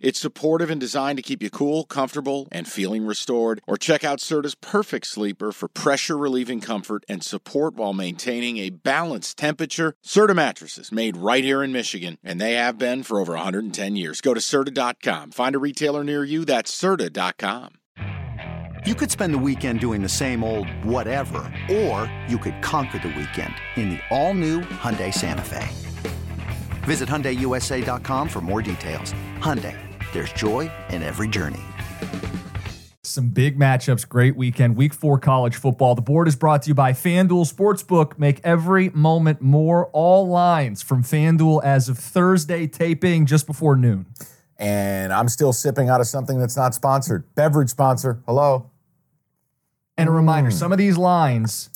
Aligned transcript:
It's 0.00 0.18
supportive 0.18 0.70
and 0.70 0.80
designed 0.80 1.18
to 1.18 1.22
keep 1.22 1.42
you 1.42 1.50
cool, 1.50 1.84
comfortable, 1.84 2.48
and 2.50 2.66
feeling 2.66 3.04
restored. 3.04 3.60
Or 3.66 3.76
check 3.76 4.02
out 4.02 4.18
Serta's 4.18 4.54
Perfect 4.54 5.06
Sleeper 5.06 5.52
for 5.52 5.68
pressure 5.68 6.16
relieving 6.16 6.60
comfort 6.60 7.04
and 7.08 7.22
support 7.22 7.74
while 7.74 7.92
maintaining 7.92 8.56
a 8.58 8.70
balanced 8.70 9.36
temperature. 9.36 9.94
Serta 10.04 10.34
mattresses 10.34 10.90
made 10.90 11.16
right 11.16 11.44
here 11.44 11.62
in 11.62 11.72
Michigan, 11.72 12.18
and 12.24 12.40
they 12.40 12.54
have 12.54 12.78
been 12.78 13.02
for 13.02 13.20
over 13.20 13.34
110 13.34 13.96
years. 13.96 14.20
Go 14.20 14.32
to 14.32 14.40
Serta.com. 14.40 15.32
Find 15.32 15.54
a 15.54 15.58
retailer 15.58 16.02
near 16.02 16.24
you. 16.24 16.44
That's 16.44 16.72
Serta.com. 16.72 17.72
You 18.86 18.94
could 18.94 19.10
spend 19.10 19.34
the 19.34 19.38
weekend 19.38 19.80
doing 19.80 20.00
the 20.00 20.08
same 20.08 20.42
old 20.42 20.66
whatever, 20.82 21.52
or 21.70 22.10
you 22.26 22.38
could 22.38 22.62
conquer 22.62 22.98
the 22.98 23.08
weekend 23.08 23.54
in 23.76 23.90
the 23.90 23.98
all-new 24.08 24.60
Hyundai 24.60 25.12
Santa 25.12 25.42
Fe. 25.42 25.68
Visit 26.84 27.06
HyundaiUSA.com 27.06 28.28
for 28.28 28.40
more 28.40 28.62
details. 28.62 29.12
Hyundai, 29.40 29.76
there's 30.12 30.32
joy 30.32 30.70
in 30.90 31.02
every 31.02 31.28
journey. 31.28 31.60
Some 33.02 33.30
big 33.30 33.58
matchups, 33.58 34.08
great 34.08 34.36
weekend. 34.36 34.76
Week 34.76 34.94
four 34.94 35.18
college 35.18 35.56
football. 35.56 35.94
The 35.94 36.02
board 36.02 36.28
is 36.28 36.36
brought 36.36 36.62
to 36.62 36.68
you 36.68 36.74
by 36.74 36.92
FanDuel 36.92 37.52
Sportsbook. 37.52 38.18
Make 38.18 38.40
every 38.44 38.90
moment 38.90 39.40
more. 39.40 39.86
All 39.86 40.28
lines 40.28 40.82
from 40.82 41.02
FanDuel 41.02 41.64
as 41.64 41.88
of 41.88 41.98
Thursday 41.98 42.66
taping 42.66 43.26
just 43.26 43.46
before 43.46 43.74
noon. 43.74 44.06
And 44.58 45.12
I'm 45.12 45.28
still 45.28 45.52
sipping 45.52 45.88
out 45.88 46.00
of 46.00 46.06
something 46.06 46.38
that's 46.38 46.56
not 46.56 46.74
sponsored. 46.74 47.24
Beverage 47.34 47.70
sponsor. 47.70 48.22
Hello. 48.26 48.70
And 49.96 50.08
a 50.08 50.12
reminder, 50.12 50.50
mm. 50.50 50.54
some 50.54 50.70
of 50.70 50.78
these 50.78 50.96
lines, 50.96 51.70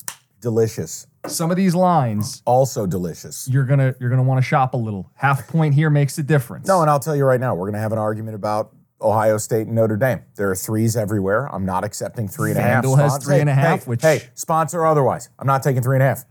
Delicious. 0.45 1.07
Some 1.27 1.51
of 1.51 1.57
these 1.57 1.75
lines, 1.75 2.43
Also 2.47 2.87
delicious. 2.87 3.49
you're 3.49 3.65
gonna 3.65 3.95
you're 4.01 4.11
gonna 4.11 4.23
want 4.23 4.39
to 4.39 4.43
shop 4.43 4.75
a 4.75 4.77
little. 4.77 5.11
Half 5.15 5.49
point 5.49 5.75
here 5.75 5.91
makes 5.91 6.19
a 6.19 6.23
difference. 6.23 6.67
No, 6.69 6.81
and 6.83 6.91
I'll 6.91 7.01
tell 7.01 7.17
you 7.17 7.25
right 7.25 7.41
now, 7.41 7.55
we're 7.55 7.67
going 7.67 7.75
to 7.75 7.81
have 7.81 7.93
an 7.93 7.99
argument 7.99 8.35
about 8.35 8.75
Ohio 9.01 9.37
State 9.39 9.67
and 9.67 9.75
Notre 9.77 9.97
Dame. 9.97 10.23
There 10.37 10.51
are 10.51 10.57
threes 10.57 10.97
everywhere. 10.97 11.47
I'm 11.55 11.65
not 11.67 11.85
accepting 11.85 12.29
three 12.29 12.51
and 12.51 12.59
a 12.59 12.63
half. 12.63 12.85
FanDuel 12.85 12.99
has 12.99 13.19
three 13.25 13.39
and 13.41 13.51
a 13.51 13.55
hey, 13.55 13.61
half, 13.61 13.81
hey, 13.85 13.89
which- 13.91 14.03
hey, 14.03 14.23
sponsor 14.35 14.81
or 14.81 14.87
otherwise, 14.87 15.29
I'm 15.39 15.47
not 15.47 15.63
taking 15.63 15.83
three 15.83 15.97
and 15.97 16.03
a 16.03 16.07
half, 16.07 16.25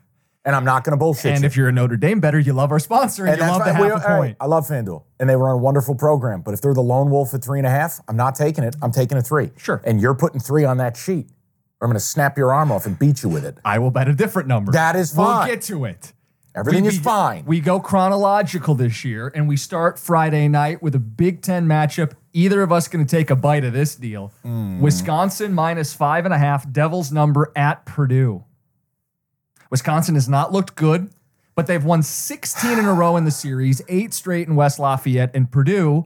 and 0.46 0.56
I'm 0.56 0.66
not 0.66 0.84
going 0.84 0.92
to 0.92 0.98
bullshit 0.98 1.34
and 1.34 1.42
you. 1.42 1.48
if 1.48 1.56
you're 1.58 1.70
a 1.70 1.72
Notre 1.72 1.98
Dame 1.98 2.20
better, 2.20 2.40
you 2.40 2.54
love 2.54 2.72
our 2.72 2.80
sponsor 2.80 3.26
and, 3.26 3.34
And 3.34 3.42
you 3.42 3.48
love 3.48 3.60
the 3.60 3.66
fine. 3.66 3.74
half 3.76 3.82
We- 3.84 3.90
a 3.92 4.00
hey, 4.00 4.18
point. 4.18 4.38
I 4.40 4.46
love 4.48 4.68
FanDuel, 4.68 5.04
and 5.20 5.30
they 5.30 5.36
run 5.36 5.52
a 5.54 5.58
wonderful 5.58 5.96
program. 5.96 6.42
But 6.42 6.54
if 6.54 6.62
they're 6.62 6.74
the 6.74 6.82
lone 6.82 7.10
wolf 7.12 7.34
at 7.34 7.44
three 7.44 7.60
and 7.60 7.68
a 7.68 7.72
half, 7.72 8.00
I'm 8.08 8.16
not 8.18 8.36
taking 8.36 8.64
it. 8.64 8.76
I'm 8.82 8.92
taking 8.92 9.18
a 9.18 9.22
three. 9.22 9.52
Sure. 9.58 9.82
And 9.86 10.00
you're 10.02 10.16
putting 10.16 10.40
three 10.40 10.64
on 10.66 10.78
that 10.78 10.98
sheet, 10.98 11.30
or 11.84 11.88
I'm 11.88 11.90
going 11.90 12.00
to 12.00 12.06
snap 12.06 12.38
your 12.38 12.54
arm 12.54 12.72
off 12.72 12.86
and 12.86 12.98
beat 12.98 13.24
you 13.24 13.30
with 13.30 13.44
it. 13.44 13.58
I 13.66 13.78
will 13.78 13.92
bet 13.92 14.08
a 14.08 14.14
different 14.14 14.48
number. 14.48 14.72
That 14.72 14.96
is 14.96 15.14
fine. 15.14 15.40
We'll 15.40 15.48
get 15.54 15.62
to 15.64 15.84
it. 15.84 16.14
Everything 16.56 16.84
We 16.84 16.90
is 16.90 17.00
fine. 17.00 17.44
We 17.44 17.60
go 17.60 17.82
chronological 17.82 18.74
this 18.74 19.04
year, 19.04 19.30
and 19.36 19.50
we 19.50 19.58
start 19.58 20.00
Friday 20.00 20.48
night 20.48 20.82
with 20.82 20.96
a 20.96 21.00
Big 21.00 21.42
Ten 21.42 21.68
matchup. 21.68 22.14
Either 22.32 22.62
of 22.62 22.72
us 22.72 22.88
going 22.88 23.06
to 23.06 23.10
take 23.10 23.30
a 23.30 23.36
bite 23.36 23.66
of 23.66 23.74
this 23.74 23.96
deal. 23.96 24.32
Hmm. 24.44 24.80
Wisconsin 24.80 25.52
minus 25.52 25.94
five 25.94 26.24
and 26.24 26.34
a 26.34 26.38
half, 26.38 26.72
Devils 26.72 27.12
number 27.12 27.52
at 27.54 27.86
Purdue. 27.86 28.46
Wisconsin 29.70 30.16
has 30.16 30.30
not 30.30 30.54
looked 30.54 30.76
good, 30.76 31.10
but 31.54 31.68
they've 31.68 31.84
won 31.84 32.02
16 32.02 32.80
in 32.80 32.86
a 32.86 32.94
row 32.94 33.18
in 33.18 33.26
the 33.26 33.32
series, 33.32 33.82
eight 33.90 34.14
straight 34.14 34.48
in 34.48 34.56
West 34.56 34.80
Lafayette, 34.80 35.32
and 35.36 35.52
Purdue, 35.52 36.06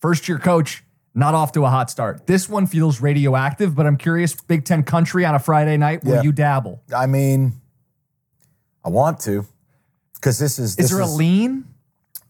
first 0.00 0.28
year 0.28 0.38
coach, 0.38 0.82
not 1.14 1.34
off 1.34 1.52
to 1.52 1.64
a 1.64 1.70
hot 1.70 1.90
start. 1.90 2.26
This 2.26 2.48
one 2.48 2.66
feels 2.66 3.00
radioactive, 3.00 3.74
but 3.74 3.86
I'm 3.86 3.96
curious, 3.96 4.34
Big 4.34 4.64
Ten 4.64 4.82
country 4.82 5.24
on 5.24 5.34
a 5.34 5.38
Friday 5.38 5.76
night, 5.76 6.04
will 6.04 6.16
Yeah. 6.16 6.22
you 6.22 6.32
dabble? 6.32 6.80
I 6.94 7.06
mean, 7.06 7.52
I 8.84 8.88
want 8.88 9.20
to, 9.20 9.46
because 10.14 10.38
this 10.38 10.58
is. 10.58 10.70
Is 10.70 10.76
this 10.76 10.90
there 10.90 11.00
a 11.00 11.06
lean? 11.06 11.64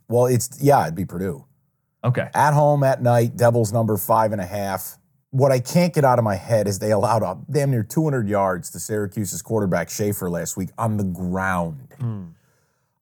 Well, 0.09 0.27
it's 0.27 0.51
yeah, 0.63 0.83
it'd 0.83 0.95
be 0.95 1.05
Purdue 1.07 1.45
Okay. 2.05 2.29
at 2.35 2.53
home 2.53 2.85
at 2.85 3.03
night. 3.03 3.37
Devils 3.37 3.73
number 3.73 3.97
five 3.97 4.33
and 4.33 4.41
a 4.41 4.47
half. 4.47 4.99
What 5.31 5.51
I 5.51 5.59
can't 5.59 5.93
get 5.93 6.05
out 6.05 6.19
of 6.19 6.25
my 6.25 6.37
head 6.37 6.69
is 6.69 6.79
they 6.79 6.93
allowed 6.93 7.23
a 7.25 7.37
damn 7.51 7.71
near 7.71 7.83
200 7.83 8.29
yards 8.29 8.71
to 8.71 8.79
Syracuse's 8.79 9.43
quarterback 9.43 9.91
Schaefer 9.91 10.31
last 10.31 10.57
week 10.57 10.71
on 10.79 10.97
the 10.97 11.03
ground. 11.05 11.89
Hmm. 11.99 12.23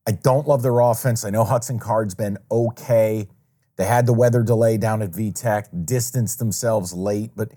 I 0.07 0.13
don't 0.13 0.47
love 0.47 0.63
their 0.63 0.79
offense. 0.79 1.23
I 1.23 1.29
know 1.29 1.43
Hudson 1.43 1.77
Card's 1.77 2.15
been 2.15 2.37
okay. 2.49 3.27
They 3.75 3.85
had 3.85 4.05
the 4.05 4.13
weather 4.13 4.43
delay 4.43 4.77
down 4.77 5.01
at 5.01 5.11
VTech, 5.11 5.85
distanced 5.85 6.39
themselves 6.39 6.93
late, 6.93 7.31
but 7.35 7.51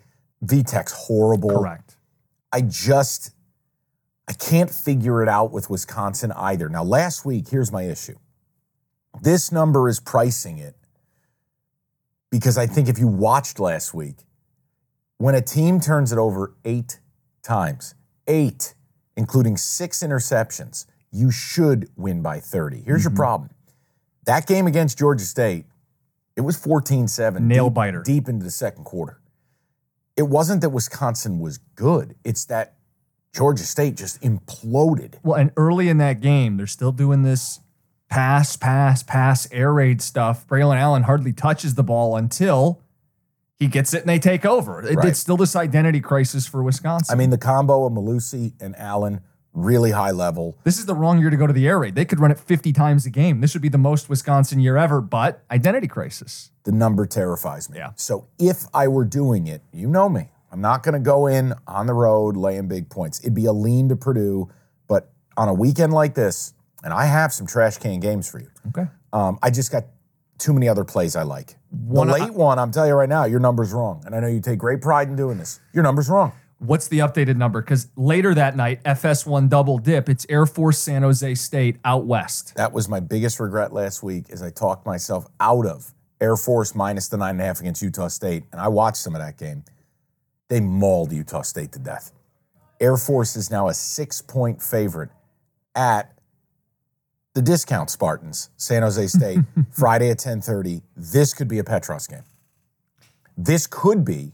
VTech's 0.45 0.93
horrible. 0.93 1.59
Correct. 1.59 1.97
I 2.53 2.63
just 2.63 3.33
I 4.29 4.33
can't 4.33 4.71
figure 4.71 5.23
it 5.23 5.29
out 5.29 5.53
with 5.53 5.71
Wisconsin 5.71 6.33
either. 6.33 6.69
Now, 6.69 6.83
last 6.83 7.25
week, 7.25 7.49
here's 7.49 7.71
my 7.71 7.83
issue. 7.83 8.17
This 9.23 9.53
number 9.53 9.89
is 9.89 10.01
pricing 10.01 10.59
it 10.59 10.75
because 12.31 12.59
I 12.59 12.67
think 12.67 12.89
if 12.89 12.99
you 12.99 13.07
watched 13.07 13.61
last 13.61 13.95
week, 13.95 14.17
when 15.19 15.35
a 15.35 15.41
team 15.41 15.81
turns 15.81 16.13
it 16.13 16.19
over 16.19 16.55
eight 16.65 16.99
times, 17.43 17.95
eight, 18.27 18.75
including 19.17 19.57
six 19.57 20.03
interceptions, 20.03 20.87
you 21.11 21.31
should 21.31 21.89
win 21.97 22.21
by 22.21 22.41
30. 22.41 22.83
Here's 22.83 23.05
your 23.05 23.11
mm-hmm. 23.11 23.17
problem. 23.17 23.51
That 24.25 24.47
game 24.47 24.67
against 24.67 24.99
Georgia 24.99 25.25
State, 25.25 25.67
it 26.37 26.43
was 26.43 26.57
14 26.57 27.09
7. 27.09 27.47
Nail 27.49 27.69
deep, 27.69 27.75
biter. 27.75 28.03
Deep 28.03 28.29
into 28.29 28.45
the 28.45 28.51
second 28.51 28.85
quarter. 28.85 29.21
It 30.17 30.25
wasn't 30.29 30.61
that 30.63 30.71
Wisconsin 30.71 31.39
was 31.41 31.59
good, 31.75 32.15
it's 32.25 32.45
that 32.47 32.75
Georgia 33.35 33.65
State 33.65 33.97
just 33.97 34.21
imploded. 34.23 35.15
Well, 35.23 35.39
and 35.39 35.53
early 35.57 35.89
in 35.89 35.99
that 35.99 36.21
game, 36.21 36.57
they're 36.57 36.67
still 36.67 36.93
doing 36.93 37.23
this 37.23 37.61
pass, 38.09 38.57
pass, 38.57 39.03
pass, 39.03 39.47
air 39.53 39.73
raid 39.73 40.01
stuff. 40.01 40.47
Braelon 40.47 40.77
Allen 40.79 41.03
hardly 41.03 41.33
touches 41.35 41.75
the 41.75 41.83
ball 41.83 42.17
until 42.17 42.81
he 43.59 43.67
gets 43.67 43.93
it 43.93 44.01
and 44.03 44.09
they 44.09 44.19
take 44.19 44.47
over. 44.47 44.81
It- 44.83 44.97
Right. 44.97 45.09
It's 45.09 45.19
still 45.19 45.37
this 45.37 45.55
identity 45.57 46.01
crisis 46.01 46.47
for 46.47 46.63
Wisconsin. 46.63 47.13
I 47.13 47.17
mean, 47.19 47.31
the 47.31 47.37
combo 47.39 47.85
of 47.85 47.93
Mellusi 47.93 48.53
and 48.61 48.75
Allen, 48.79 49.21
really 49.57 49.91
high 49.91 50.11
level. 50.11 50.57
this 50.65 50.79
is 50.79 50.87
the 50.87 50.95
wrong 50.95 51.19
year 51.19 51.31
to 51.31 51.37
go 51.37 51.47
to 51.47 51.53
the 51.53 51.67
air 51.67 51.79
raid. 51.79 51.95
They 51.95 52.05
could 52.05 52.21
run 52.21 52.31
it 52.31 52.39
50 52.39 52.73
times 52.73 53.07
a 53.07 53.11
game. 53.11 53.41
This 53.41 53.55
would 53.55 53.63
be 53.63 53.69
the 53.71 53.79
most 53.79 54.09
Wisconsin 54.09 54.61
year 54.61 54.77
ever, 54.77 55.01
but 55.01 55.43
identity 55.51 55.89
crisis. 55.89 56.51
The 56.65 56.73
number 56.73 57.07
terrifies 57.07 57.71
me. 57.71 57.79
Yeah. 57.79 57.93
So 57.97 58.29
if 58.39 58.65
I 58.75 58.87
were 58.87 59.05
doing 59.05 59.47
it, 59.47 59.63
you 59.73 59.89
know 59.89 60.09
me, 60.09 60.29
I'm 60.53 60.61
not 60.61 60.83
going 60.83 60.93
to 60.93 61.01
go 61.01 61.27
in 61.27 61.55
on 61.67 61.87
the 61.87 61.95
road 61.95 62.37
laying 62.37 62.69
big 62.69 62.91
points. 62.91 63.21
It'd 63.21 63.35
be 63.35 63.47
a 63.47 63.53
lean 63.53 63.89
to 63.89 63.97
Purdue, 63.97 64.51
but 64.89 65.11
on 65.37 65.49
a 65.49 65.55
weekend 65.55 65.93
like 65.93 66.15
this, 66.15 66.53
and 66.85 66.93
I 66.93 67.07
have 67.07 67.33
some 67.33 67.47
trash 67.47 67.79
can 67.79 67.99
games 68.01 68.31
for 68.31 68.39
you. 68.39 68.49
Okay. 68.69 68.87
Um, 69.13 69.39
I 69.43 69.51
just 69.51 69.73
got 69.73 69.85
too 70.39 70.53
many 70.53 70.69
other 70.69 70.85
plays 70.85 71.17
I 71.17 71.23
like. 71.23 71.57
One- 71.71 72.09
the 72.09 72.13
late 72.13 72.35
one, 72.35 72.59
I'm 72.59 72.71
telling 72.71 72.91
you 72.91 72.95
right 72.95 73.09
now, 73.09 73.25
your 73.25 73.41
number's 73.41 73.73
wrong. 73.73 74.03
And 74.05 74.15
I 74.15 74.21
know 74.21 74.27
you 74.27 74.41
take 74.41 74.59
great 74.59 74.83
pride 74.83 75.09
in 75.09 75.17
doing 75.17 75.39
this. 75.39 75.61
Your 75.73 75.83
number's 75.83 76.11
wrong. 76.11 76.33
What's 76.59 76.89
the 76.89 77.01
updated 77.01 77.37
number? 77.37 77.61
Because 77.61 77.89
later 77.97 78.33
that 78.35 78.57
night, 78.57 78.83
FS1 78.85 79.51
double 79.51 79.77
dip. 79.77 80.09
It's 80.09 80.25
Air 80.29 80.47
Force 80.47 80.79
San 80.79 81.03
Jose 81.03 81.35
State 81.35 81.77
out 81.85 82.07
west. 82.07 82.55
That 82.55 82.73
was 82.73 82.89
my 82.89 83.01
biggest 83.01 83.39
regret 83.39 83.75
last 83.75 84.03
week 84.03 84.27
is 84.31 84.41
I 84.43 84.51
talked 84.51 84.87
myself 84.87 85.27
out 85.39 85.67
of 85.67 85.93
Air 86.19 86.37
Force 86.37 86.75
minus 86.75 87.09
the 87.09 87.19
nine 87.19 87.33
and 87.33 87.43
a 87.43 87.45
half 87.45 87.61
against 87.61 87.83
Utah 87.83 88.09
State. 88.09 88.45
And 88.53 88.61
I 88.61 88.69
watched 88.69 88.97
some 88.97 89.15
of 89.15 89.21
that 89.21 89.37
game. 89.37 89.65
They 90.49 90.61
mauled 90.61 91.13
Utah 91.13 91.43
State 91.43 91.73
to 91.73 91.79
death. 91.79 92.13
Air 92.81 92.97
Force 92.97 93.37
is 93.37 93.51
now 93.51 93.69
a 93.69 93.75
six 93.75 94.23
point 94.23 94.63
favorite 94.63 95.11
at 95.75 96.17
the 97.35 97.43
discount 97.43 97.91
Spartans, 97.91 98.49
San 98.57 98.83
Jose 98.83 99.09
State, 99.09 99.41
Friday 99.71 100.11
at 100.11 100.19
10:30. 100.19 100.81
This 100.97 101.35
could 101.35 101.49
be 101.49 101.59
a 101.59 101.65
Petros 101.65 102.07
game. 102.07 102.25
This 103.37 103.67
could 103.67 104.07
be 104.07 104.33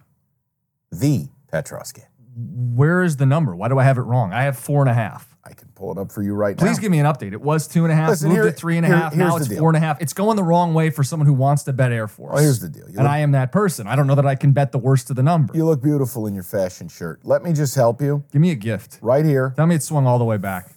the 0.92 1.28
Petros 1.50 1.90
game. 1.90 2.04
Where 2.34 3.02
is 3.02 3.16
the 3.16 3.26
number? 3.26 3.54
Why 3.54 3.68
do 3.68 3.78
I 3.78 3.84
have 3.84 3.98
it 3.98 4.02
wrong? 4.02 4.32
I 4.32 4.44
have 4.44 4.58
four 4.58 4.80
and 4.80 4.90
a 4.90 4.94
half. 4.94 5.28
I 5.44 5.52
can 5.54 5.68
pull 5.74 5.90
it 5.92 5.98
up 5.98 6.12
for 6.12 6.22
you 6.22 6.34
right 6.34 6.56
now. 6.58 6.64
Please 6.64 6.78
give 6.78 6.90
me 6.90 6.98
an 7.00 7.04
update. 7.06 7.32
It 7.32 7.40
was 7.42 7.66
two 7.66 7.84
and 7.84 7.92
a 7.92 7.96
half, 7.96 8.10
Listen, 8.10 8.28
moved 8.28 8.42
here- 8.42 8.50
to 8.50 8.56
three 8.56 8.76
and 8.76 8.86
a 8.86 8.88
here- 8.88 8.96
half. 8.96 9.14
now 9.14 9.36
it's 9.36 9.48
deal. 9.48 9.58
four 9.58 9.68
and 9.70 9.76
a 9.76 9.80
half. 9.80 10.00
It's 10.00 10.12
going 10.12 10.36
the 10.36 10.44
wrong 10.44 10.72
way 10.72 10.88
for 10.90 11.02
someone 11.02 11.26
who 11.26 11.32
wants 11.34 11.64
to 11.64 11.72
bet 11.72 11.90
Air 11.92 12.06
Force. 12.08 12.34
Well, 12.34 12.42
here's 12.42 12.60
the 12.60 12.68
deal. 12.68 12.88
You 12.88 12.98
and 13.00 13.08
I 13.08 13.18
am 13.18 13.32
that 13.32 13.50
person. 13.50 13.86
I 13.88 13.96
don't 13.96 14.06
know 14.06 14.14
that 14.14 14.24
I 14.26 14.36
can 14.36 14.52
bet 14.52 14.70
the 14.72 14.78
worst 14.78 15.10
of 15.10 15.16
the 15.16 15.22
number. 15.22 15.52
You 15.56 15.66
look 15.66 15.82
beautiful 15.82 16.26
in 16.26 16.34
your 16.34 16.44
fashion 16.44 16.86
shirt. 16.88 17.20
Let 17.24 17.42
me 17.42 17.52
just 17.52 17.74
help 17.74 18.00
you 18.00 18.22
Give 18.32 18.40
me 18.40 18.52
a 18.52 18.54
gift. 18.54 18.98
right 19.02 19.24
here. 19.24 19.52
Tell 19.56 19.66
me 19.66 19.74
it 19.74 19.82
swung 19.82 20.06
all 20.06 20.18
the 20.18 20.24
way 20.24 20.36
back. 20.36 20.70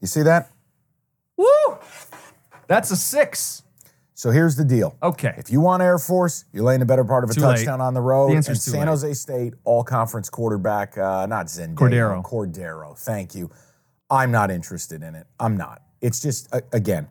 You 0.00 0.08
see 0.08 0.22
that? 0.22 0.50
Woo! 1.36 1.46
That's 2.66 2.90
a 2.90 2.96
six. 2.96 3.61
So 4.22 4.30
here's 4.30 4.54
the 4.54 4.64
deal. 4.64 4.96
Okay. 5.02 5.34
If 5.36 5.50
you 5.50 5.60
want 5.60 5.82
Air 5.82 5.98
Force, 5.98 6.44
you're 6.52 6.62
laying 6.62 6.78
the 6.78 6.86
better 6.86 7.02
part 7.02 7.24
of 7.24 7.30
a 7.30 7.34
Too 7.34 7.40
late. 7.40 7.56
touchdown 7.56 7.80
on 7.80 7.92
the 7.92 8.00
road. 8.00 8.30
The 8.30 8.36
answer's 8.36 8.58
and 8.58 8.64
too 8.64 8.70
San 8.78 8.80
late. 8.82 8.88
Jose 8.90 9.14
State, 9.14 9.54
all 9.64 9.82
conference 9.82 10.30
quarterback, 10.30 10.96
uh, 10.96 11.26
not 11.26 11.46
Zendaya. 11.46 11.74
Cordeiro. 11.74 12.22
Cordeiro. 12.24 12.96
Thank 12.96 13.34
you. 13.34 13.50
I'm 14.08 14.30
not 14.30 14.52
interested 14.52 15.02
in 15.02 15.16
it. 15.16 15.26
I'm 15.40 15.56
not. 15.56 15.82
It's 16.00 16.20
just, 16.20 16.54
uh, 16.54 16.60
again, 16.72 17.08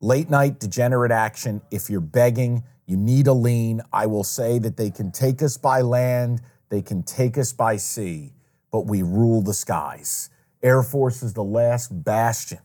Late 0.00 0.30
night 0.30 0.60
degenerate 0.60 1.10
action. 1.10 1.60
If 1.72 1.90
you're 1.90 2.00
begging, 2.00 2.62
you 2.86 2.96
need 2.96 3.26
a 3.26 3.32
lean. 3.32 3.82
I 3.92 4.06
will 4.06 4.22
say 4.22 4.60
that 4.60 4.76
they 4.76 4.92
can 4.92 5.10
take 5.10 5.42
us 5.42 5.56
by 5.56 5.80
land, 5.80 6.40
they 6.68 6.82
can 6.82 7.02
take 7.02 7.36
us 7.36 7.52
by 7.52 7.78
sea, 7.78 8.32
but 8.70 8.86
we 8.86 9.02
rule 9.02 9.42
the 9.42 9.54
skies. 9.54 10.30
Air 10.62 10.84
Force 10.84 11.20
is 11.24 11.32
the 11.32 11.42
last 11.42 12.04
bastion. 12.04 12.60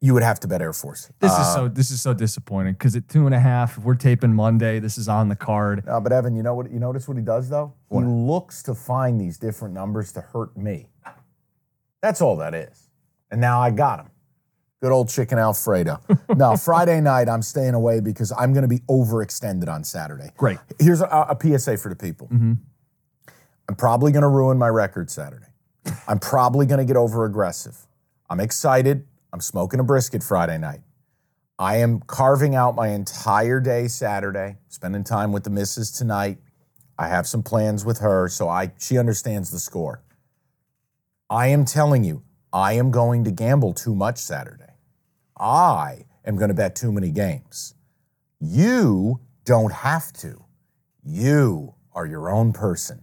You 0.00 0.14
would 0.14 0.22
have 0.22 0.38
to 0.40 0.48
bet 0.48 0.62
Air 0.62 0.72
Force. 0.72 1.10
This 1.18 1.32
is 1.32 1.38
uh, 1.38 1.54
so 1.54 1.68
this 1.68 1.90
is 1.90 2.00
so 2.00 2.14
disappointing 2.14 2.74
because 2.74 2.94
at 2.94 3.08
two 3.08 3.26
and 3.26 3.34
a 3.34 3.40
half, 3.40 3.78
if 3.78 3.84
we're 3.84 3.96
taping 3.96 4.32
Monday, 4.32 4.78
this 4.78 4.96
is 4.96 5.08
on 5.08 5.28
the 5.28 5.34
card. 5.34 5.84
No, 5.86 6.00
but 6.00 6.12
Evan, 6.12 6.36
you 6.36 6.42
know 6.44 6.54
what? 6.54 6.70
You 6.70 6.78
notice 6.78 7.08
what 7.08 7.16
he 7.16 7.22
does 7.22 7.48
though? 7.48 7.72
He 7.90 7.98
looks 7.98 8.62
to 8.64 8.74
find 8.74 9.20
these 9.20 9.38
different 9.38 9.74
numbers 9.74 10.12
to 10.12 10.20
hurt 10.20 10.56
me. 10.56 10.86
That's 12.00 12.20
all 12.20 12.36
that 12.36 12.54
is. 12.54 12.90
And 13.30 13.40
now 13.40 13.60
I 13.60 13.70
got 13.70 13.98
him. 13.98 14.10
Good 14.80 14.92
old 14.92 15.08
chicken 15.08 15.38
Alfredo. 15.38 16.00
now 16.36 16.54
Friday 16.54 17.00
night 17.00 17.28
I'm 17.28 17.42
staying 17.42 17.74
away 17.74 17.98
because 17.98 18.32
I'm 18.38 18.52
going 18.52 18.62
to 18.62 18.68
be 18.68 18.78
overextended 18.88 19.68
on 19.68 19.82
Saturday. 19.82 20.30
Great. 20.36 20.58
Here's 20.78 21.00
a, 21.00 21.06
a 21.06 21.36
PSA 21.40 21.76
for 21.76 21.88
the 21.88 21.96
people. 21.96 22.28
Mm-hmm. 22.28 22.52
I'm 23.68 23.74
probably 23.74 24.12
going 24.12 24.22
to 24.22 24.28
ruin 24.28 24.56
my 24.58 24.68
record 24.68 25.10
Saturday. 25.10 25.46
I'm 26.06 26.20
probably 26.20 26.66
going 26.66 26.78
to 26.78 26.84
get 26.84 26.96
over 26.96 27.24
aggressive. 27.24 27.86
I'm 28.30 28.40
excited. 28.40 29.06
I'm 29.32 29.40
smoking 29.40 29.80
a 29.80 29.84
brisket 29.84 30.22
Friday 30.22 30.58
night. 30.58 30.80
I 31.58 31.76
am 31.76 32.00
carving 32.00 32.54
out 32.54 32.74
my 32.74 32.88
entire 32.88 33.60
day 33.60 33.88
Saturday, 33.88 34.56
spending 34.68 35.04
time 35.04 35.32
with 35.32 35.44
the 35.44 35.50
missus 35.50 35.90
tonight. 35.90 36.38
I 36.98 37.08
have 37.08 37.26
some 37.26 37.42
plans 37.42 37.84
with 37.84 37.98
her, 37.98 38.28
so 38.28 38.48
I 38.48 38.72
she 38.78 38.96
understands 38.96 39.50
the 39.50 39.58
score. 39.58 40.02
I 41.28 41.48
am 41.48 41.64
telling 41.64 42.04
you, 42.04 42.22
I 42.52 42.72
am 42.74 42.90
going 42.90 43.24
to 43.24 43.30
gamble 43.30 43.74
too 43.74 43.94
much 43.94 44.18
Saturday. 44.18 44.72
I 45.38 46.06
am 46.24 46.36
going 46.36 46.48
to 46.48 46.54
bet 46.54 46.74
too 46.74 46.92
many 46.92 47.10
games. 47.10 47.74
You 48.40 49.20
don't 49.44 49.72
have 49.72 50.12
to. 50.14 50.44
You 51.04 51.74
are 51.92 52.06
your 52.06 52.30
own 52.30 52.52
person. 52.52 53.02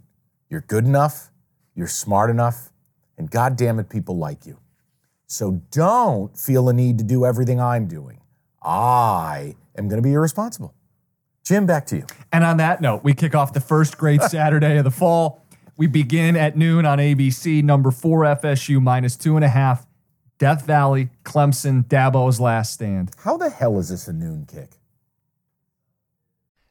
You're 0.49 0.61
good 0.61 0.85
enough, 0.85 1.29
you're 1.75 1.87
smart 1.87 2.29
enough, 2.29 2.71
and 3.17 3.29
God 3.29 3.57
damn 3.57 3.79
it, 3.79 3.89
people 3.89 4.17
like 4.17 4.45
you. 4.45 4.57
So 5.27 5.61
don't 5.71 6.37
feel 6.37 6.69
a 6.69 6.73
need 6.73 6.97
to 6.99 7.03
do 7.03 7.25
everything 7.25 7.59
I'm 7.59 7.87
doing. 7.87 8.21
I 8.61 9.55
am 9.77 9.87
going 9.87 10.01
to 10.01 10.07
be 10.07 10.13
irresponsible. 10.13 10.73
Jim, 11.43 11.65
back 11.65 11.85
to 11.87 11.97
you. 11.97 12.05
And 12.31 12.43
on 12.43 12.57
that 12.57 12.81
note, 12.81 13.03
we 13.03 13.13
kick 13.13 13.35
off 13.35 13.53
the 13.53 13.59
first 13.59 13.97
great 13.97 14.21
Saturday 14.23 14.77
of 14.77 14.83
the 14.83 14.91
fall. 14.91 15.43
We 15.77 15.87
begin 15.87 16.35
at 16.35 16.57
noon 16.57 16.85
on 16.85 16.97
ABC, 16.97 17.63
number 17.63 17.91
four 17.91 18.21
FSU 18.21 18.81
minus 18.81 19.15
two 19.15 19.35
and 19.35 19.45
a 19.45 19.49
half. 19.49 19.85
Death 20.37 20.65
Valley, 20.65 21.09
Clemson, 21.23 21.85
Dabo's 21.85 22.39
last 22.39 22.73
stand. 22.73 23.11
How 23.17 23.37
the 23.37 23.49
hell 23.49 23.77
is 23.79 23.89
this 23.89 24.07
a 24.07 24.13
noon 24.13 24.45
kick? 24.51 24.71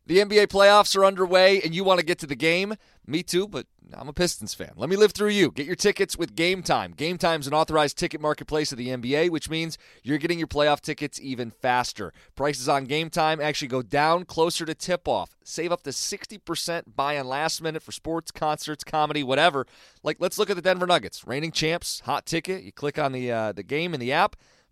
The 0.06 0.18
NBA 0.18 0.48
playoffs 0.48 0.94
are 0.96 1.04
underway 1.04 1.62
and 1.62 1.74
you 1.74 1.82
want 1.82 1.98
to 1.98 2.04
get 2.04 2.18
to 2.18 2.26
the 2.26 2.34
game? 2.34 2.74
Me 3.06 3.22
too, 3.22 3.48
but 3.48 3.66
I'm 3.92 4.06
a 4.06 4.12
Pistons 4.12 4.52
fan. 4.52 4.72
Let 4.76 4.90
me 4.90 4.96
live 4.96 5.12
through 5.12 5.30
you. 5.30 5.50
Get 5.50 5.64
your 5.64 5.76
tickets 5.76 6.18
with 6.18 6.34
Game 6.34 6.62
Time. 6.62 6.92
Game 6.92 7.16
Time's 7.16 7.46
an 7.46 7.54
authorized 7.54 7.96
ticket 7.96 8.20
marketplace 8.20 8.70
of 8.70 8.76
the 8.76 8.88
NBA, 8.88 9.30
which 9.30 9.48
means 9.48 9.78
you're 10.02 10.18
getting 10.18 10.38
your 10.38 10.46
playoff 10.46 10.80
tickets 10.80 11.18
even 11.22 11.50
faster. 11.50 12.12
Prices 12.34 12.68
on 12.68 12.84
Game 12.84 13.08
Time 13.08 13.40
actually 13.40 13.68
go 13.68 13.80
down 13.80 14.26
closer 14.26 14.66
to 14.66 14.74
tip 14.74 15.08
off. 15.08 15.36
Save 15.42 15.72
up 15.72 15.82
to 15.84 15.90
60% 15.90 16.82
buy 16.94 17.18
on 17.18 17.26
last 17.26 17.62
minute 17.62 17.82
for 17.82 17.92
sports, 17.92 18.30
concerts, 18.30 18.84
comedy, 18.84 19.22
whatever. 19.22 19.66
Like, 20.02 20.18
let's 20.20 20.38
look 20.38 20.50
at 20.50 20.56
the 20.56 20.62
Denver 20.62 20.86
Nuggets. 20.86 21.26
Reigning 21.26 21.52
champs, 21.52 22.00
hot 22.00 22.26
ticket. 22.26 22.62
You 22.62 22.72
click 22.72 22.98
on 22.98 23.12
the, 23.12 23.32
uh, 23.32 23.52
the 23.52 23.62
game 23.62 23.94
in 23.94 24.00
the 24.00 24.12
app. 24.12 24.36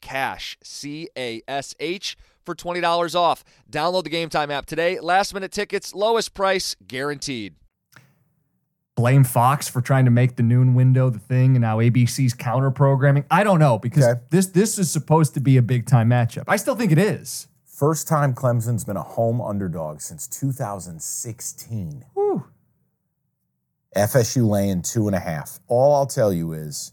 CASH, 0.00 0.58
C 0.62 1.08
A 1.16 1.42
S 1.48 1.74
H, 1.80 2.16
for 2.44 2.54
$20 2.54 3.14
off. 3.14 3.44
Download 3.70 4.04
the 4.04 4.10
Game 4.10 4.28
Time 4.28 4.50
app 4.50 4.66
today. 4.66 5.00
Last 5.00 5.34
minute 5.34 5.52
tickets, 5.52 5.94
lowest 5.94 6.34
price 6.34 6.76
guaranteed. 6.86 7.54
Blame 8.96 9.24
Fox 9.24 9.68
for 9.68 9.82
trying 9.82 10.06
to 10.06 10.10
make 10.10 10.36
the 10.36 10.42
noon 10.42 10.74
window 10.74 11.10
the 11.10 11.18
thing 11.18 11.54
and 11.54 11.60
now 11.60 11.78
ABC's 11.80 12.32
counter 12.32 12.70
programming. 12.70 13.24
I 13.30 13.44
don't 13.44 13.58
know 13.58 13.78
because 13.78 14.04
Okay. 14.04 14.20
this 14.30 14.46
this 14.46 14.78
is 14.78 14.90
supposed 14.90 15.34
to 15.34 15.40
be 15.40 15.58
a 15.58 15.62
big 15.62 15.86
time 15.86 16.08
matchup. 16.08 16.44
I 16.48 16.56
still 16.56 16.74
think 16.76 16.92
it 16.92 16.98
is. 16.98 17.48
First 17.66 18.08
time 18.08 18.34
Clemson's 18.34 18.84
been 18.84 18.96
a 18.96 19.02
home 19.02 19.38
underdog 19.42 20.00
since 20.00 20.26
2016. 20.26 22.06
Whew. 22.14 22.46
FSU 23.94 24.48
laying 24.48 24.80
two 24.80 25.06
and 25.08 25.14
a 25.14 25.20
half. 25.20 25.60
All 25.68 25.94
I'll 25.94 26.06
tell 26.06 26.32
you 26.32 26.54
is 26.54 26.92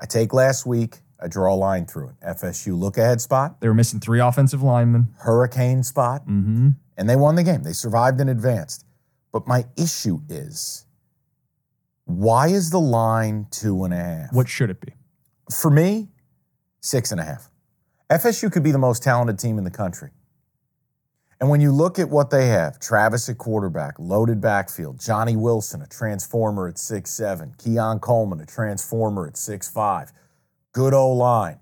I 0.00 0.06
take 0.06 0.32
last 0.32 0.66
week, 0.66 0.98
I 1.22 1.28
draw 1.28 1.54
a 1.54 1.56
line 1.56 1.86
through 1.86 2.08
it. 2.10 2.14
FSU 2.26 2.78
look 2.78 2.96
ahead 2.98 3.20
spot, 3.20 3.60
They 3.60 3.68
were 3.68 3.74
missing 3.74 4.00
three 4.00 4.20
offensive 4.20 4.62
linemen. 4.62 5.08
hurricane 5.18 5.82
spot, 5.82 6.22
Mm-hmm. 6.26 6.70
and 6.96 7.08
they 7.10 7.16
won 7.16 7.34
the 7.34 7.42
game. 7.42 7.62
They 7.62 7.72
survived 7.72 8.20
and 8.20 8.30
advanced. 8.30 8.84
But 9.32 9.46
my 9.46 9.66
issue 9.76 10.20
is 10.28 10.86
why 12.04 12.48
is 12.48 12.70
the 12.70 12.80
line 12.80 13.46
two 13.50 13.84
and 13.84 13.94
a 13.94 13.96
half? 13.96 14.32
What 14.32 14.48
should 14.48 14.70
it 14.70 14.80
be? 14.80 14.92
For 15.54 15.70
me, 15.70 16.08
six 16.80 17.12
and 17.12 17.20
a 17.20 17.24
half. 17.24 17.50
FSU 18.10 18.50
could 18.50 18.64
be 18.64 18.72
the 18.72 18.78
most 18.78 19.02
talented 19.02 19.38
team 19.38 19.58
in 19.58 19.64
the 19.64 19.70
country. 19.70 20.10
And 21.40 21.48
when 21.48 21.60
you 21.60 21.70
look 21.72 21.98
at 21.98 22.10
what 22.10 22.30
they 22.30 22.48
have, 22.48 22.78
Travis 22.80 23.28
at 23.28 23.38
quarterback, 23.38 23.94
loaded 23.98 24.40
backfield, 24.40 24.98
Johnny 25.00 25.36
Wilson, 25.36 25.80
a 25.80 25.86
transformer 25.86 26.66
at 26.68 26.76
six 26.76 27.10
seven, 27.12 27.54
Keon 27.56 27.98
Coleman, 28.00 28.40
a 28.40 28.46
transformer 28.46 29.26
at 29.26 29.36
six 29.36 29.68
five, 29.70 30.12
good 30.72 30.94
O 30.94 31.10
line, 31.12 31.58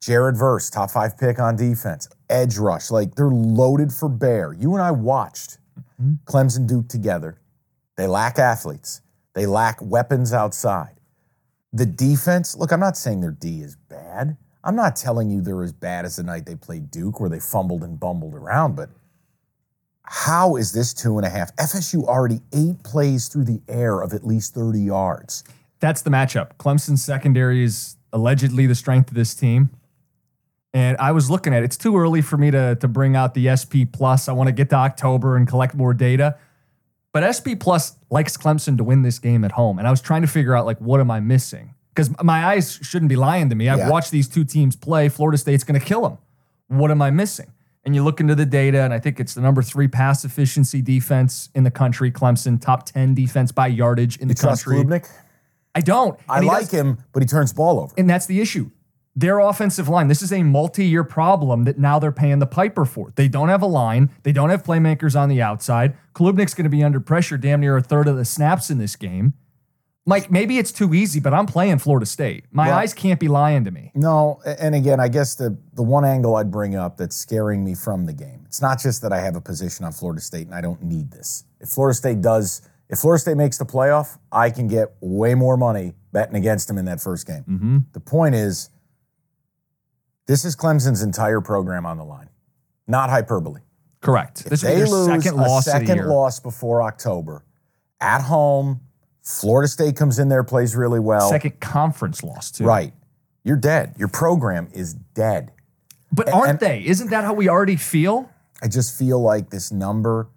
Jared 0.00 0.36
Verse, 0.36 0.70
top 0.70 0.90
five 0.90 1.16
pick 1.18 1.38
on 1.38 1.56
defense, 1.56 2.08
edge 2.28 2.58
rush, 2.58 2.90
like 2.90 3.14
they're 3.14 3.28
loaded 3.28 3.92
for 3.92 4.08
bear. 4.08 4.52
You 4.52 4.74
and 4.74 4.82
I 4.82 4.90
watched 4.90 5.58
mm-hmm. 6.00 6.14
Clemson 6.24 6.66
Duke 6.66 6.88
together. 6.88 7.38
They 7.96 8.06
lack 8.06 8.38
athletes. 8.38 9.00
They 9.34 9.46
lack 9.46 9.78
weapons 9.80 10.32
outside. 10.32 11.00
The 11.72 11.86
defense, 11.86 12.56
look, 12.56 12.72
I'm 12.72 12.80
not 12.80 12.96
saying 12.96 13.20
their 13.20 13.30
D 13.30 13.62
is 13.62 13.76
bad. 13.76 14.36
I'm 14.64 14.76
not 14.76 14.94
telling 14.94 15.30
you 15.30 15.40
they're 15.40 15.62
as 15.62 15.72
bad 15.72 16.04
as 16.04 16.16
the 16.16 16.22
night 16.22 16.46
they 16.46 16.54
played 16.54 16.90
Duke 16.90 17.18
where 17.20 17.30
they 17.30 17.40
fumbled 17.40 17.82
and 17.82 17.98
bumbled 17.98 18.34
around, 18.34 18.76
but 18.76 18.90
how 20.04 20.56
is 20.56 20.72
this 20.72 20.92
two 20.92 21.16
and 21.16 21.26
a 21.26 21.30
half? 21.30 21.54
FSU 21.56 22.04
already 22.04 22.40
eight 22.52 22.82
plays 22.82 23.28
through 23.28 23.44
the 23.44 23.60
air 23.68 24.00
of 24.00 24.12
at 24.12 24.26
least 24.26 24.54
30 24.54 24.80
yards. 24.80 25.44
That's 25.80 26.02
the 26.02 26.10
matchup. 26.10 26.56
Clemson's 26.58 27.04
secondary 27.04 27.64
is 27.64 27.96
allegedly 28.12 28.66
the 28.66 28.74
strength 28.74 29.08
of 29.10 29.14
this 29.14 29.34
team. 29.34 29.70
And 30.74 30.96
I 30.98 31.12
was 31.12 31.30
looking 31.30 31.52
at 31.52 31.62
it. 31.62 31.66
It's 31.66 31.76
too 31.76 31.98
early 31.98 32.22
for 32.22 32.36
me 32.38 32.50
to, 32.50 32.76
to 32.76 32.88
bring 32.88 33.14
out 33.14 33.34
the 33.34 33.54
SP 33.54 33.84
Plus. 33.92 34.28
I 34.28 34.32
want 34.32 34.48
to 34.48 34.52
get 34.52 34.70
to 34.70 34.76
October 34.76 35.36
and 35.36 35.46
collect 35.46 35.74
more 35.74 35.92
data. 35.92 36.36
But 37.12 37.30
SP 37.36 37.60
Plus 37.60 37.96
likes 38.10 38.38
Clemson 38.38 38.78
to 38.78 38.84
win 38.84 39.02
this 39.02 39.18
game 39.18 39.44
at 39.44 39.52
home. 39.52 39.78
And 39.78 39.86
I 39.86 39.90
was 39.90 40.00
trying 40.00 40.22
to 40.22 40.28
figure 40.28 40.56
out, 40.56 40.64
like, 40.64 40.78
what 40.80 40.98
am 41.00 41.10
I 41.10 41.20
missing? 41.20 41.74
Because 41.94 42.10
my 42.22 42.46
eyes 42.46 42.78
shouldn't 42.80 43.10
be 43.10 43.16
lying 43.16 43.50
to 43.50 43.54
me. 43.54 43.68
I've 43.68 43.80
Yeah. 43.80 43.90
watched 43.90 44.10
these 44.10 44.28
two 44.28 44.44
teams 44.44 44.74
play. 44.76 45.10
Florida 45.10 45.36
State's 45.36 45.62
going 45.62 45.78
to 45.78 45.84
kill 45.84 46.02
them. 46.02 46.16
What 46.68 46.90
am 46.90 47.02
I 47.02 47.10
missing? 47.10 47.52
And 47.84 47.94
you 47.94 48.02
look 48.02 48.20
into 48.20 48.34
the 48.34 48.46
data, 48.46 48.80
and 48.82 48.94
I 48.94 48.98
think 48.98 49.20
it's 49.20 49.34
the 49.34 49.42
number 49.42 49.60
three 49.60 49.88
pass 49.88 50.24
efficiency 50.24 50.80
defense 50.80 51.50
in 51.54 51.64
the 51.64 51.70
country. 51.70 52.10
Clemson, 52.10 52.58
top 52.58 52.86
10 52.86 53.12
defense 53.14 53.52
by 53.52 53.66
yardage 53.66 54.16
in 54.18 54.28
the 54.28 54.34
trust 54.34 54.64
country. 54.64 54.82
Klubnik? 54.84 55.06
I 55.74 55.80
don't. 55.80 56.18
I 56.28 56.36
And 56.36 56.44
he 56.44 56.50
like 56.50 56.60
does- 56.68 56.70
him, 56.72 56.98
but 57.12 57.22
he 57.22 57.26
turns 57.26 57.52
ball 57.52 57.80
over. 57.80 57.92
and 57.96 58.08
that's 58.08 58.26
the 58.26 58.40
issue. 58.40 58.70
Their 59.14 59.40
offensive 59.40 59.88
line, 59.90 60.08
this 60.08 60.22
is 60.22 60.32
a 60.32 60.42
multi 60.42 60.86
year 60.86 61.04
problem 61.04 61.64
that 61.64 61.78
now 61.78 61.98
they're 61.98 62.12
paying 62.12 62.38
the 62.38 62.46
piper 62.46 62.86
for. 62.86 63.12
They 63.16 63.28
don't 63.28 63.50
have 63.50 63.60
a 63.62 63.66
line, 63.66 64.10
they 64.22 64.32
don't 64.32 64.48
have 64.50 64.62
playmakers 64.62 65.18
on 65.20 65.28
the 65.28 65.42
outside. 65.42 65.94
Klubnik's 66.14 66.54
going 66.54 66.64
to 66.64 66.70
be 66.70 66.82
under 66.82 66.98
pressure 67.00 67.36
damn 67.36 67.60
near 67.60 67.76
a 67.76 67.82
third 67.82 68.08
of 68.08 68.16
the 68.16 68.24
snaps 68.24 68.70
in 68.70 68.78
this 68.78 68.96
game. 68.96 69.34
Mike, 70.04 70.30
maybe 70.32 70.58
it's 70.58 70.72
too 70.72 70.94
easy, 70.94 71.20
but 71.20 71.32
I'm 71.32 71.46
playing 71.46 71.78
Florida 71.78 72.06
State. 72.06 72.46
My 72.50 72.68
Well- 72.68 72.78
eyes 72.78 72.92
can't 72.94 73.20
be 73.20 73.28
lying 73.28 73.64
to 73.64 73.70
me. 73.70 73.92
No, 73.94 74.40
and 74.44 74.74
again, 74.74 74.98
I 74.98 75.08
guess 75.08 75.34
the 75.34 75.56
the 75.74 75.82
one 75.82 76.04
angle 76.04 76.34
I'd 76.36 76.50
bring 76.50 76.74
up 76.74 76.96
that's 76.96 77.14
scaring 77.16 77.64
me 77.64 77.74
from 77.74 78.06
the 78.06 78.12
game. 78.14 78.40
It's 78.46 78.60
not 78.62 78.78
just 78.80 79.00
that 79.02 79.12
I 79.12 79.20
have 79.20 79.36
a 79.36 79.40
position 79.40 79.84
on 79.84 79.92
Florida 79.92 80.20
State 80.22 80.46
and 80.46 80.54
I 80.54 80.60
don't 80.60 80.82
need 80.82 81.10
this. 81.12 81.44
If 81.60 81.68
Florida 81.68 81.94
State 81.94 82.20
does, 82.20 82.62
if 82.92 82.98
Florida 82.98 83.20
State 83.20 83.36
makes 83.38 83.56
the 83.56 83.64
playoff, 83.64 84.18
I 84.30 84.50
can 84.50 84.68
get 84.68 84.94
way 85.00 85.34
more 85.34 85.56
money 85.56 85.94
betting 86.12 86.36
against 86.36 86.68
them 86.68 86.76
in 86.76 86.84
that 86.84 87.00
first 87.00 87.26
game. 87.26 87.44
Mm-hmm. 87.48 87.78
The 87.92 88.00
point 88.00 88.34
is, 88.34 88.68
This 90.26 90.44
is 90.44 90.54
Clemson's 90.54 91.02
entire 91.02 91.40
program 91.40 91.86
on 91.86 91.96
the 91.96 92.04
line. 92.04 92.28
Not 92.86 93.08
hyperbole. 93.10 93.62
Correct. 94.02 94.44
This 94.44 94.60
they 94.60 94.76
is 94.76 94.90
lose 94.90 95.06
second 95.06 95.38
a 95.40 95.42
loss 95.42 95.64
second 95.64 96.06
loss 96.06 96.38
before 96.38 96.82
October 96.82 97.44
at 98.00 98.20
home. 98.20 98.80
Florida 99.22 99.68
State 99.68 99.96
comes 99.96 100.18
in 100.18 100.28
there, 100.28 100.44
plays 100.44 100.76
really 100.76 101.00
well. 101.00 101.30
Second 101.30 101.60
conference 101.60 102.22
loss 102.22 102.50
too. 102.50 102.64
Right. 102.64 102.92
You're 103.44 103.56
dead. 103.56 103.94
Your 103.96 104.08
program 104.08 104.68
is 104.74 104.92
dead. 104.94 105.52
But 106.12 106.28
aren't 106.32 106.50
and- 106.50 106.60
they? 106.60 106.84
Isn't 106.84 107.10
that 107.10 107.24
how 107.24 107.32
we 107.32 107.48
already 107.48 107.76
feel? 107.76 108.28
I 108.62 108.68
just 108.68 108.96
feel 108.98 109.20
like 109.20 109.50
this 109.50 109.72
number 109.72 110.28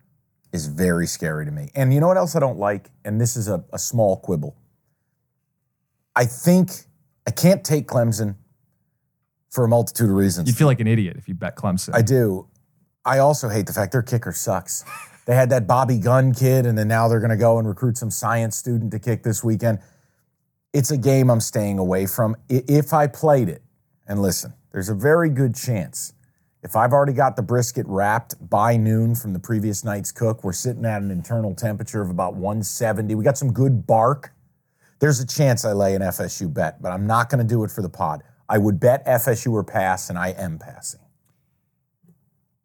is 0.55 0.65
very 0.65 1.05
scary 1.05 1.45
to 1.45 1.51
me. 1.51 1.69
And 1.75 1.93
you 1.93 1.99
know 1.99 2.07
what 2.07 2.17
else 2.17 2.35
I 2.35 2.39
don't 2.39 2.57
like? 2.57 2.89
And 3.03 3.21
this 3.21 3.35
is 3.35 3.47
a, 3.47 3.63
a 3.71 3.77
small 3.77 4.17
quibble. 4.17 4.55
I 6.15 6.25
think 6.25 6.71
I 7.27 7.31
can't 7.31 7.63
take 7.63 7.87
Clemson 7.87 8.35
for 9.51 9.65
a 9.65 9.67
multitude 9.67 10.09
of 10.09 10.15
reasons. 10.15 10.47
You'd 10.47 10.57
feel 10.57 10.67
like 10.67 10.79
an 10.79 10.87
idiot 10.87 11.17
if 11.17 11.27
you 11.27 11.35
bet 11.35 11.55
Clemson. 11.55 11.93
I 11.93 12.01
do. 12.01 12.47
I 13.05 13.19
also 13.19 13.49
hate 13.49 13.67
the 13.67 13.73
fact 13.73 13.91
their 13.91 14.01
kicker 14.01 14.31
sucks. 14.31 14.83
They 15.25 15.35
had 15.35 15.49
that 15.51 15.67
Bobby 15.67 15.97
Gunn 15.97 16.33
kid, 16.33 16.65
and 16.65 16.77
then 16.77 16.87
now 16.87 17.07
they're 17.07 17.19
going 17.19 17.31
to 17.31 17.37
go 17.37 17.57
and 17.59 17.67
recruit 17.67 17.97
some 17.97 18.11
science 18.11 18.57
student 18.57 18.91
to 18.91 18.99
kick 18.99 19.23
this 19.23 19.43
weekend. 19.43 19.79
It's 20.73 20.91
a 20.91 20.97
game 20.97 21.29
I'm 21.29 21.39
staying 21.39 21.79
away 21.79 22.05
from. 22.05 22.35
If 22.49 22.93
I 22.93 23.07
played 23.07 23.49
it, 23.49 23.61
and 24.07 24.21
listen, 24.21 24.53
there's 24.71 24.89
a 24.89 24.95
very 24.95 25.29
good 25.29 25.55
chance. 25.55 26.13
If 26.65 26.75
I've 26.75 26.93
already 26.93 27.13
got 27.13 27.35
the 27.35 27.43
brisket 27.43 27.85
wrapped 27.87 28.49
by 28.49 28.75
noon 28.75 29.13
from 29.13 29.33
the 29.33 29.39
previous 29.39 29.83
night's 29.83 30.11
cook, 30.11 30.43
we're 30.43 30.51
sitting 30.51 30.83
at 30.83 30.99
an 30.99 31.11
internal 31.11 31.53
temperature 31.53 32.01
of 32.01 32.09
about 32.09 32.33
170. 32.33 33.13
We 33.13 33.23
got 33.23 33.37
some 33.37 33.53
good 33.53 33.85
bark. 33.85 34.33
There's 34.97 35.19
a 35.19 35.27
chance 35.27 35.63
I 35.63 35.73
lay 35.73 35.93
an 35.93 36.01
FSU 36.01 36.51
bet, 36.51 36.81
but 36.81 36.91
I'm 36.91 37.05
not 37.05 37.29
going 37.29 37.37
to 37.37 37.47
do 37.47 37.63
it 37.65 37.69
for 37.69 37.83
the 37.83 37.89
pod. 37.89 38.23
I 38.49 38.57
would 38.57 38.79
bet 38.79 39.05
FSU 39.05 39.51
or 39.51 39.63
pass, 39.63 40.09
and 40.09 40.17
I 40.17 40.29
am 40.29 40.57
passing. 40.57 41.01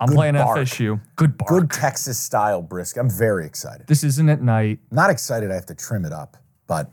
I'm 0.00 0.08
good 0.08 0.14
playing 0.14 0.34
bark. 0.34 0.60
FSU. 0.60 0.98
Good 1.16 1.36
bark. 1.36 1.50
Good 1.50 1.70
Texas 1.70 2.18
style 2.18 2.62
brisket. 2.62 3.02
I'm 3.02 3.10
very 3.10 3.44
excited. 3.44 3.86
This 3.86 4.02
isn't 4.02 4.30
at 4.30 4.40
night. 4.40 4.78
Not 4.90 5.10
excited 5.10 5.50
I 5.50 5.56
have 5.56 5.66
to 5.66 5.74
trim 5.74 6.06
it 6.06 6.12
up, 6.14 6.38
but 6.66 6.90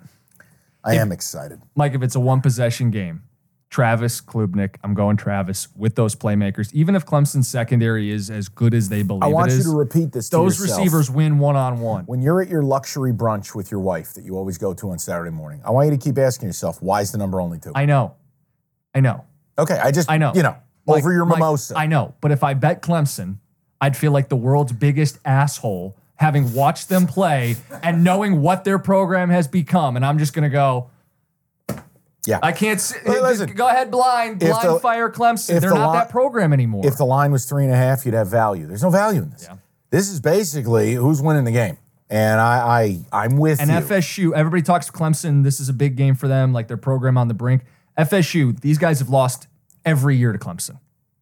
I 0.83 0.95
am 0.95 1.13
excited. 1.13 1.61
Mike, 1.73 1.93
if 1.93 2.03
it's 2.03 2.15
a 2.15 2.19
one 2.19 2.41
possession 2.41 2.91
game, 2.91 3.23
Travis 3.69 4.21
Klubnik, 4.21 4.75
I'm 4.83 4.93
going 4.93 5.17
Travis 5.17 5.67
with 5.75 5.95
those 5.95 6.15
playmakers. 6.15 6.73
Even 6.73 6.95
if 6.95 7.05
Clemson's 7.05 7.47
secondary 7.49 8.11
is 8.11 8.29
as 8.29 8.47
good 8.47 8.73
as 8.73 8.87
they 8.87 9.03
believe 9.03 9.23
I 9.23 9.27
want 9.27 9.51
it 9.51 9.55
you 9.55 9.59
is, 9.59 9.65
to 9.65 9.75
repeat 9.75 10.13
this 10.13 10.29
to 10.29 10.37
those 10.37 10.59
yourself. 10.59 10.79
receivers 10.79 11.11
win 11.11 11.37
one 11.37 11.55
on 11.57 11.81
one. 11.81 12.05
When 12.05 12.21
you're 12.21 12.41
at 12.41 12.47
your 12.47 12.63
luxury 12.63 13.11
brunch 13.11 13.55
with 13.55 13.69
your 13.69 13.81
wife 13.81 14.13
that 14.13 14.23
you 14.23 14.37
always 14.37 14.57
go 14.57 14.73
to 14.73 14.91
on 14.91 14.99
Saturday 14.99 15.31
morning, 15.31 15.61
I 15.65 15.71
want 15.71 15.91
you 15.91 15.97
to 15.97 16.01
keep 16.03 16.17
asking 16.17 16.47
yourself, 16.47 16.81
why 16.81 17.01
is 17.01 17.11
the 17.11 17.17
number 17.17 17.41
only 17.41 17.59
two? 17.59 17.73
I 17.75 17.85
know. 17.85 18.15
I 18.95 19.01
know. 19.01 19.25
okay, 19.59 19.77
I 19.77 19.91
just, 19.91 20.09
I 20.09 20.17
know. 20.17 20.31
you 20.33 20.43
know, 20.43 20.55
Mike- 20.85 20.99
over 20.99 21.11
your 21.11 21.25
mimosa. 21.25 21.77
I 21.77 21.87
know. 21.87 22.15
But 22.21 22.31
if 22.31 22.43
I 22.43 22.53
bet 22.53 22.81
Clemson, 22.81 23.37
I'd 23.81 23.97
feel 23.97 24.11
like 24.11 24.29
the 24.29 24.37
world's 24.37 24.71
biggest 24.71 25.19
asshole 25.25 25.97
having 26.15 26.53
watched 26.53 26.89
them 26.89 27.05
play 27.05 27.55
and 27.83 28.03
knowing 28.03 28.41
what 28.41 28.63
their 28.63 28.79
program 28.79 29.29
has 29.29 29.47
become. 29.47 29.95
And 29.95 30.03
I'm 30.05 30.17
just 30.17 30.33
going 30.33 30.43
to 30.43 30.49
go, 30.49 30.89
yeah. 32.27 32.39
I 32.43 32.51
can't 32.51 32.79
see. 32.79 32.97
Hey, 33.03 33.17
uh, 33.17 33.21
listen, 33.23 33.53
go 33.53 33.67
ahead, 33.67 33.89
blind. 33.89 34.39
Blind 34.39 34.69
the- 34.69 34.79
fire 34.79 35.09
Clemson. 35.09 35.59
They're 35.59 35.69
the 35.69 35.75
not 35.75 35.91
li- 35.91 35.97
that 35.97 36.09
program 36.09 36.53
anymore. 36.53 36.85
if 36.85 36.97
the 36.97 37.05
line 37.05 37.31
was 37.31 37.45
three 37.45 37.63
and 37.63 37.73
a 37.73 37.77
half, 37.77 38.05
you'd 38.05 38.13
have 38.13 38.27
value. 38.27 38.67
There's 38.67 38.83
no 38.83 38.89
value 38.89 39.21
in 39.21 39.29
this. 39.29 39.47
Yeah. 39.49 39.57
This 39.89 40.09
is 40.09 40.19
basically 40.19 40.93
who's 40.93 41.21
winning 41.21 41.45
the 41.45 41.51
game. 41.51 41.77
And 42.09 42.39
I, 42.39 43.03
I 43.11 43.23
I'm 43.25 43.37
with 43.37 43.59
you. 43.59 43.67
And 43.67 43.71
you. 43.71 43.95
FSU, 43.95 44.33
everybody 44.33 44.61
talks 44.61 44.85
to 44.87 44.91
Clemson. 44.91 45.43
This 45.43 45.59
is 45.59 45.69
a 45.69 45.73
big 45.73 45.95
game 45.95 46.15
for 46.15 46.27
them, 46.27 46.53
like 46.53 46.67
their 46.67 46.77
program 46.77 47.17
on 47.17 47.27
the 47.27 47.33
brink. 47.33 47.63
FSU, 47.97 48.59
these 48.61 48.77
guys 48.77 48.99
have 48.99 49.09
lost 49.09 49.47
every 49.85 50.15
year 50.15 50.31
to 50.31 50.39
Clemson, 50.39 50.79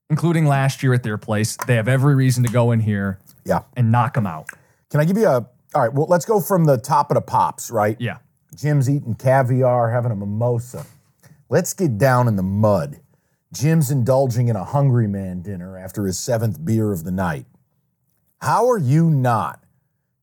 including 0.09 0.45
last 0.45 0.83
year 0.83 0.93
at 0.93 1.03
their 1.03 1.17
place. 1.17 1.57
They 1.65 1.75
have 1.75 1.87
every 1.87 2.15
reason 2.15 2.43
to 2.43 2.51
go 2.51 2.71
in 2.71 2.81
here 2.81 3.19
yeah. 3.45 3.61
and 3.75 3.91
knock 3.91 4.13
them 4.13 4.27
out. 4.27 4.49
Can 4.89 4.99
I 4.99 5.05
give 5.05 5.17
you 5.17 5.27
a 5.27 5.47
all 5.75 5.81
right, 5.81 5.93
well, 5.93 6.07
let's 6.07 6.23
go 6.23 6.39
from 6.39 6.63
the 6.63 6.77
top 6.77 7.11
of 7.11 7.15
the 7.15 7.21
pops, 7.21 7.69
right? 7.69 7.97
Yeah. 7.99 8.19
Jim's 8.55 8.89
eating 8.89 9.13
caviar, 9.13 9.91
having 9.91 10.09
a 10.09 10.15
mimosa. 10.15 10.85
Let's 11.49 11.73
get 11.73 11.97
down 11.97 12.27
in 12.27 12.35
the 12.35 12.43
mud. 12.43 12.99
Jim's 13.53 13.91
indulging 13.91 14.47
in 14.47 14.55
a 14.55 14.63
hungry 14.63 15.07
man 15.07 15.41
dinner 15.41 15.77
after 15.77 16.05
his 16.05 16.17
seventh 16.19 16.63
beer 16.65 16.91
of 16.91 17.03
the 17.03 17.11
night. 17.11 17.45
How 18.41 18.67
are 18.69 18.77
you 18.77 19.09
not 19.09 19.63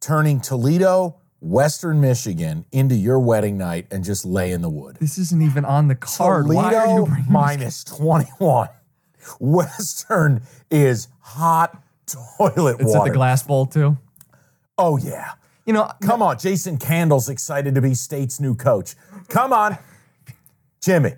turning 0.01 0.41
Toledo, 0.41 1.19
Western 1.41 2.01
Michigan 2.01 2.67
into 2.73 2.95
your 2.95 3.19
wedding 3.19 3.57
night 3.57 3.87
and 3.91 4.05
just 4.05 4.25
lay 4.25 4.51
in 4.53 4.61
the 4.63 4.69
wood? 4.69 4.97
This 5.01 5.17
isn't 5.19 5.41
even 5.43 5.65
on 5.65 5.89
the 5.89 5.95
card. 5.95 6.47
Toledo 6.47 6.61
Why 6.63 6.75
are 6.75 6.99
you 6.99 7.09
minus 7.29 7.85
21. 7.85 8.69
Western 9.41 10.43
is 10.71 11.09
hot 11.21 11.81
toilet 12.07 12.77
It's 12.81 12.95
at 12.95 12.99
water. 12.99 13.11
the 13.11 13.15
glass 13.15 13.43
bowl 13.43 13.67
too. 13.67 13.97
oh, 14.79 14.97
yeah. 14.99 15.33
You 15.65 15.73
know, 15.73 15.89
Come 16.03 16.23
on, 16.23 16.39
Jason 16.41 16.77
Candle's 16.77 17.29
excited 17.29 17.77
to 17.77 17.81
be 17.81 17.95
State's 17.95 18.41
new 18.41 18.57
coach. 18.57 18.97
Come 19.29 19.53
on. 19.53 19.79
Jimmy, 20.83 21.15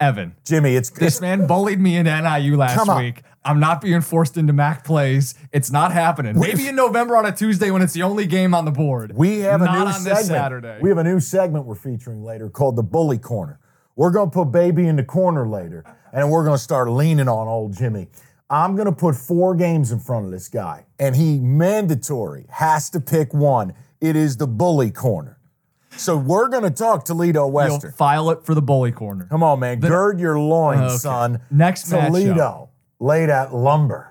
Evan, 0.00 0.34
Jimmy, 0.44 0.74
it's 0.74 0.88
this 0.88 1.20
man 1.20 1.46
bullied 1.46 1.78
me 1.78 1.96
in 1.96 2.06
NIU 2.06 2.56
last 2.56 2.88
week. 2.98 3.22
I'm 3.44 3.60
not 3.60 3.82
being 3.82 4.00
forced 4.00 4.38
into 4.38 4.54
MAC 4.54 4.84
plays. 4.84 5.34
It's 5.52 5.70
not 5.70 5.92
happening. 5.92 6.38
Maybe 6.38 6.68
in 6.68 6.76
November 6.76 7.16
on 7.18 7.26
a 7.26 7.32
Tuesday 7.32 7.70
when 7.70 7.82
it's 7.82 7.92
the 7.92 8.04
only 8.04 8.26
game 8.26 8.54
on 8.54 8.64
the 8.64 8.70
board. 8.70 9.12
We 9.14 9.40
have 9.40 9.60
a 9.60 9.66
new 9.66 9.70
on 9.70 9.92
segment. 9.92 10.16
this 10.16 10.26
Saturday. 10.28 10.78
We 10.80 10.88
have 10.88 10.98
a 10.98 11.04
new 11.04 11.20
segment 11.20 11.66
we're 11.66 11.74
featuring 11.74 12.24
later 12.24 12.48
called 12.48 12.76
the 12.76 12.82
Bully 12.82 13.18
Corner. 13.18 13.60
We're 13.96 14.12
going 14.12 14.30
to 14.30 14.34
put 14.34 14.46
baby 14.46 14.86
in 14.86 14.96
the 14.96 15.04
corner 15.04 15.46
later, 15.46 15.84
and 16.12 16.30
we're 16.30 16.44
going 16.44 16.56
to 16.56 16.62
start 16.62 16.88
leaning 16.88 17.28
on 17.28 17.48
old 17.48 17.76
Jimmy. 17.76 18.08
I'm 18.48 18.76
going 18.76 18.86
to 18.86 18.92
put 18.92 19.14
four 19.14 19.54
games 19.54 19.92
in 19.92 20.00
front 20.00 20.24
of 20.24 20.30
this 20.30 20.48
guy, 20.48 20.86
and 20.98 21.14
he 21.16 21.38
mandatory 21.38 22.46
has 22.48 22.88
to 22.90 23.00
pick 23.00 23.34
one. 23.34 23.74
It 24.00 24.16
is 24.16 24.38
the 24.38 24.46
Bully 24.46 24.90
Corner. 24.90 25.38
So 25.96 26.16
we're 26.16 26.48
going 26.48 26.62
to 26.64 26.70
talk 26.70 27.04
Toledo 27.04 27.42
You'll 27.44 27.50
Western. 27.52 27.92
file 27.92 28.30
it 28.30 28.44
for 28.44 28.54
the 28.54 28.62
bully 28.62 28.92
corner. 28.92 29.26
Come 29.30 29.42
on, 29.42 29.60
man. 29.60 29.78
Gird 29.80 30.18
your 30.18 30.38
loins, 30.38 30.80
Okay. 30.92 30.96
son. 30.98 31.40
Next 31.50 31.88
Toledo. 31.88 32.70
laid 32.98 33.26
that 33.28 33.54
lumber. 33.54 34.08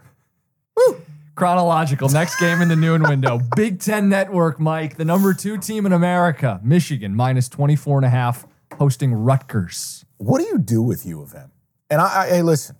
Chronological. 1.35 2.09
Next 2.09 2.39
game 2.39 2.61
in 2.61 2.67
the 2.67 2.75
noon 2.75 3.01
window. 3.03 3.39
Big 3.55 3.79
Ten 3.79 4.09
Network, 4.09 4.59
Mike. 4.59 4.97
The 4.97 5.05
number 5.05 5.33
two 5.33 5.57
team 5.57 5.85
in 5.85 5.93
America, 5.93 6.59
Michigan, 6.63 7.15
minus 7.15 7.49
24 7.49 7.99
and 7.99 8.05
a 8.05 8.09
half, 8.09 8.45
hosting 8.77 9.13
Rutgers. 9.13 10.05
What 10.17 10.39
do 10.39 10.45
you 10.45 10.59
do 10.59 10.81
with 10.83 11.05
U 11.05 11.21
of 11.21 11.33
M? 11.33 11.51
And 11.89 11.99
I, 12.01 12.23
I 12.23 12.27
hey, 12.27 12.41
listen. 12.43 12.75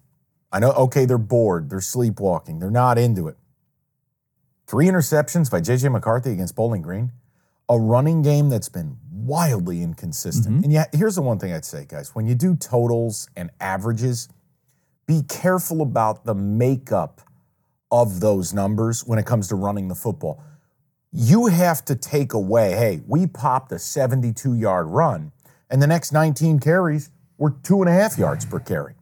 I 0.51 0.59
know. 0.59 0.71
Okay, 0.73 1.05
they're 1.05 1.17
bored. 1.17 1.69
They're 1.69 1.79
sleepwalking. 1.81 2.59
They're 2.59 2.69
not 2.69 2.97
into 2.99 3.27
it. 3.29 3.37
Three 4.67 4.85
interceptions 4.87 5.49
by 5.49 5.61
JJ 5.61 5.91
McCarthy 5.91 6.31
against 6.31 6.55
Bowling 6.55 6.81
Green. 6.81 7.13
A 7.71 7.79
running 7.79 8.21
game 8.21 8.49
that's 8.49 8.69
been 8.69 8.97
wildly 9.11 9.81
inconsistent. 9.81 10.55
Mm-hmm. 10.55 10.63
And 10.65 10.73
yet, 10.73 10.93
here's 10.93 11.15
the 11.15 11.21
one 11.21 11.39
thing 11.39 11.53
I'd 11.53 11.65
say, 11.65 11.85
guys: 11.87 12.13
when 12.13 12.27
you 12.27 12.35
do 12.35 12.55
totals 12.55 13.27
and 13.35 13.49
averages, 13.59 14.29
be 15.07 15.23
careful 15.27 15.81
about 15.81 16.25
the 16.25 16.35
makeup 16.35 17.21
of 17.91 18.19
those 18.19 18.53
numbers 18.53 19.05
when 19.05 19.19
it 19.19 19.25
comes 19.25 19.47
to 19.49 19.55
running 19.55 19.87
the 19.87 19.95
football. 19.95 20.43
You 21.11 21.47
have 21.47 21.83
to 21.85 21.95
take 21.95 22.33
away, 22.33 22.71
hey, 22.71 23.01
we 23.05 23.27
popped 23.27 23.71
a 23.73 23.79
72 23.79 24.53
yard 24.53 24.87
run, 24.87 25.31
and 25.69 25.81
the 25.81 25.87
next 25.87 26.11
19 26.11 26.59
carries 26.59 27.09
were 27.37 27.51
two 27.63 27.81
and 27.81 27.89
a 27.89 27.93
half 27.93 28.17
yards 28.17 28.45
per 28.45 28.59
carry. 28.59 28.95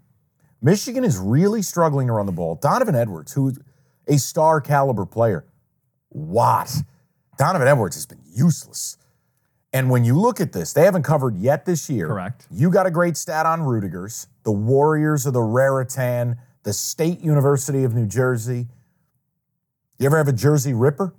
Michigan 0.62 1.04
is 1.04 1.18
really 1.18 1.62
struggling 1.62 2.08
to 2.08 2.14
run 2.14 2.26
the 2.26 2.32
ball. 2.32 2.56
Donovan 2.56 2.96
Edwards, 2.96 3.34
who's 3.34 3.60
a 4.08 4.18
star 4.18 4.60
caliber 4.60 5.06
player, 5.06 5.46
what? 6.10 6.76
Donovan 7.40 7.70
Edwards 7.70 7.96
has 7.96 8.06
been 8.06 8.20
useless. 8.26 8.98
And 9.72 9.90
when 9.90 10.04
you 10.04 10.20
look 10.20 10.42
at 10.42 10.52
this, 10.52 10.74
they 10.74 10.84
haven't 10.84 11.04
covered 11.04 11.38
yet 11.38 11.66
this 11.66 11.90
year. 11.90 12.08
Correct. 12.08 12.46
You 12.52 12.70
got 12.70 12.86
a 12.86 12.92
great 12.92 13.16
stat 13.16 13.46
on 13.46 13.62
Rutgers, 13.62 14.28
the 14.44 14.52
Warriors 14.52 15.26
of 15.26 15.34
the 15.34 15.42
Raritan, 15.42 16.38
the 16.64 16.74
State 16.74 17.22
University 17.22 17.86
of 17.86 17.96
New 17.96 18.08
Jersey. 18.08 18.68
You 20.00 20.06
ever 20.06 20.18
have 20.18 20.28
a 20.28 20.34
Jersey 20.34 20.74
Ripper? 20.74 21.16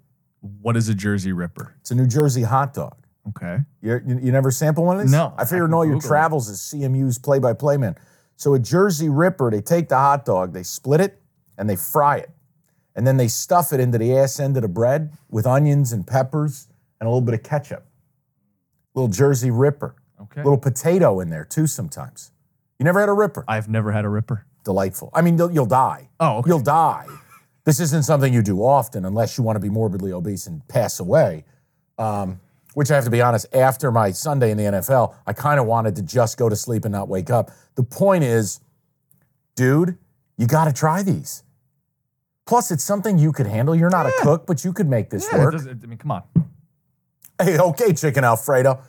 What 0.60 0.76
is 0.76 0.90
a 0.90 0.94
Jersey 0.94 1.32
Ripper? 1.32 1.74
It's 1.80 1.90
a 1.90 1.94
New 1.94 2.06
Jersey 2.06 2.42
hot 2.42 2.74
dog. 2.74 2.96
Okay. 3.28 3.58
You, 3.80 4.00
you, 4.06 4.18
you 4.24 4.32
never 4.32 4.50
sample 4.50 4.84
one 4.84 4.96
of 4.96 5.02
these? 5.02 5.12
No, 5.12 5.32
I 5.38 5.44
figured 5.46 5.70
in 5.70 5.74
all 5.74 5.86
your 5.86 5.94
Google 5.94 6.08
travels 6.08 6.50
as 6.50 6.58
CMU's 6.58 7.18
play 7.18 7.38
by 7.38 7.54
play 7.54 7.78
man. 7.78 7.96
So 8.36 8.52
a 8.54 8.58
Jersey 8.58 9.08
Ripper, 9.08 9.50
they 9.50 9.62
take 9.62 9.88
the 9.88 9.96
hot 9.96 10.26
dog, 10.26 10.52
they 10.52 10.64
split 10.64 11.00
it, 11.00 11.20
and 11.56 11.68
they 11.68 11.76
fry 11.76 12.18
it. 12.18 12.30
And 13.00 13.06
then 13.06 13.16
they 13.16 13.28
stuff 13.28 13.72
it 13.72 13.80
into 13.80 13.96
the 13.96 14.14
ass 14.14 14.38
end 14.38 14.58
of 14.58 14.62
the 14.62 14.68
bread 14.68 15.10
with 15.30 15.46
onions 15.46 15.90
and 15.90 16.06
peppers 16.06 16.68
and 17.00 17.06
a 17.06 17.10
little 17.10 17.22
bit 17.22 17.32
of 17.32 17.42
ketchup. 17.42 17.86
Little 18.94 19.08
Jersey 19.08 19.50
Ripper. 19.50 19.94
Okay. 20.20 20.42
Little 20.42 20.58
potato 20.58 21.18
in 21.20 21.30
there 21.30 21.46
too 21.46 21.66
sometimes. 21.66 22.30
You 22.78 22.84
never 22.84 23.00
had 23.00 23.08
a 23.08 23.14
Ripper? 23.14 23.46
I've 23.48 23.70
never 23.70 23.90
had 23.92 24.04
a 24.04 24.10
Ripper. 24.10 24.44
Delightful. 24.64 25.08
I 25.14 25.22
mean, 25.22 25.38
you'll, 25.38 25.50
you'll 25.50 25.64
die. 25.64 26.10
Oh, 26.20 26.40
okay. 26.40 26.50
You'll 26.50 26.60
die. 26.60 27.06
This 27.64 27.80
isn't 27.80 28.02
something 28.02 28.34
you 28.34 28.42
do 28.42 28.62
often 28.62 29.06
unless 29.06 29.38
you 29.38 29.44
want 29.44 29.56
to 29.56 29.60
be 29.60 29.70
morbidly 29.70 30.12
obese 30.12 30.46
and 30.46 30.60
pass 30.68 31.00
away. 31.00 31.46
Um, 31.96 32.38
which 32.74 32.90
I 32.90 32.96
have 32.96 33.04
to 33.04 33.10
be 33.10 33.22
honest, 33.22 33.46
after 33.54 33.90
my 33.90 34.10
Sunday 34.10 34.50
in 34.50 34.58
the 34.58 34.64
NFL, 34.64 35.14
I 35.26 35.32
kind 35.32 35.58
of 35.58 35.64
wanted 35.64 35.96
to 35.96 36.02
just 36.02 36.36
go 36.36 36.50
to 36.50 36.56
sleep 36.56 36.84
and 36.84 36.92
not 36.92 37.08
wake 37.08 37.30
up. 37.30 37.50
The 37.76 37.82
point 37.82 38.24
is, 38.24 38.60
dude, 39.56 39.96
you 40.36 40.46
got 40.46 40.66
to 40.66 40.72
try 40.74 41.02
these. 41.02 41.44
Plus, 42.50 42.72
it's 42.72 42.82
something 42.82 43.16
you 43.16 43.30
could 43.32 43.46
handle. 43.46 43.76
You're 43.76 43.90
not 43.90 44.06
a 44.06 44.12
cook, 44.22 44.44
but 44.44 44.64
you 44.64 44.72
could 44.72 44.88
make 44.90 45.08
this 45.10 45.28
Yeah, 45.30 45.38
it 45.38 45.40
work. 45.44 45.52
doesn't- 45.52 45.84
I 45.84 45.86
mean, 45.86 45.98
come 45.98 46.10
on. 46.10 46.22
Hey, 47.40 47.56
okay, 47.58 47.92
chicken 47.92 48.24
Alfredo. 48.24 48.80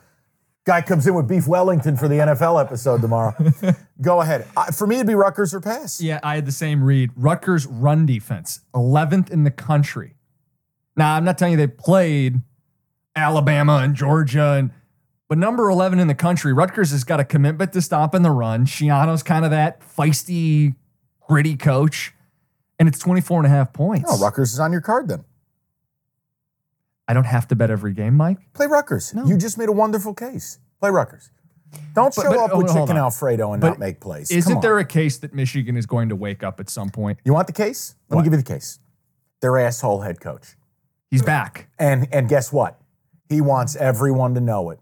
Guy 0.66 0.82
comes 0.82 1.06
in 1.06 1.14
with 1.14 1.28
beef 1.28 1.48
Wellington 1.48 1.96
for 1.96 2.08
the 2.08 2.16
NFL 2.16 2.60
episode 2.60 3.02
tomorrow. 3.02 3.36
Go 4.02 4.20
ahead. 4.20 4.48
For 4.74 4.88
me, 4.88 4.96
it'd 4.96 5.06
be 5.06 5.14
Rutgers 5.14 5.54
or 5.54 5.62
pass. 5.62 6.02
Yeah, 6.02 6.20
I 6.24 6.34
had 6.34 6.48
the 6.48 6.52
same 6.52 6.84
read. 6.84 7.12
Rutgers 7.16 7.68
run 7.68 8.08
defense, 8.08 8.62
11th 8.74 9.30
in 9.30 9.44
the 9.44 9.52
country. 9.52 10.16
Now, 10.98 11.14
I'm 11.14 11.24
not 11.24 11.38
telling 11.38 11.52
you 11.52 11.58
they 11.58 11.68
played 11.68 12.42
Alabama 13.16 13.78
and 13.84 13.94
Georgia, 13.96 14.54
and 14.54 14.72
but 15.30 15.38
number 15.38 15.70
11 15.70 16.00
in 16.00 16.08
the 16.08 16.16
country, 16.16 16.52
Rutgers 16.52 16.90
has 16.92 17.04
got 17.04 17.20
a 17.20 17.24
commitment 17.24 17.74
to 17.74 17.82
stopping 17.84 18.24
the 18.24 18.32
run. 18.32 18.66
Schiano's 18.66 19.22
kind 19.22 19.46
of 19.46 19.52
that 19.52 19.82
feisty, 19.82 20.74
gritty 21.28 21.56
coach, 21.56 22.14
and 22.82 22.88
it's 22.88 22.98
24 22.98 23.42
and 23.42 23.46
a 23.46 23.50
half 23.50 23.72
points. 23.74 24.10
Oh, 24.12 24.18
Rutgers 24.18 24.54
is 24.54 24.60
on 24.60 24.72
your 24.72 24.82
card 24.82 25.08
then. 25.08 25.24
I 27.08 27.14
don't 27.14 27.26
have 27.28 27.48
to 27.50 27.56
bet 27.56 27.70
every 27.70 27.94
game, 27.94 28.16
Mike. 28.18 28.40
Play 28.54 28.66
Rutgers. 28.66 29.14
No. 29.14 29.24
You 29.24 29.38
just 29.38 29.56
made 29.56 29.70
a 29.70 29.72
wonderful 29.72 30.16
case. 30.16 30.58
Play 30.80 30.90
Rutgers. 30.90 31.30
Don't 31.94 32.14
But- 32.16 32.22
show 32.24 32.30
but- 32.32 32.40
up 32.40 32.52
oh, 32.54 32.58
with 32.58 32.74
chicken. 32.74 32.98
Alfredo 32.98 33.54
and 33.54 33.62
But 33.62 33.68
not 33.70 33.80
make 33.80 34.00
plays. 34.02 34.32
Isn't 34.32 34.56
on. 34.56 34.62
there 34.62 34.80
a 34.80 34.86
case 34.86 35.20
that 35.20 35.32
Michigan 35.32 35.78
is 35.78 35.86
going 35.86 36.10
to 36.10 36.16
wake 36.16 36.42
up 36.42 36.60
at 36.60 36.72
some 36.72 36.90
point? 36.90 37.20
You 37.24 37.34
want 37.34 37.46
the 37.46 37.54
case? 37.54 37.94
Let 38.10 38.16
What? 38.16 38.22
me 38.22 38.26
give 38.26 38.34
you 38.34 38.44
the 38.44 38.52
case. 38.52 38.80
Their 39.42 39.60
asshole 39.60 40.02
head 40.02 40.20
coach. 40.20 40.56
He's 41.12 41.22
back. 41.22 41.70
And 41.78 42.08
and 42.12 42.28
guess 42.28 42.52
what? 42.52 42.82
He 43.30 43.42
wants 43.42 43.76
everyone 43.76 44.34
to 44.34 44.42
know 44.42 44.72
it. 44.72 44.80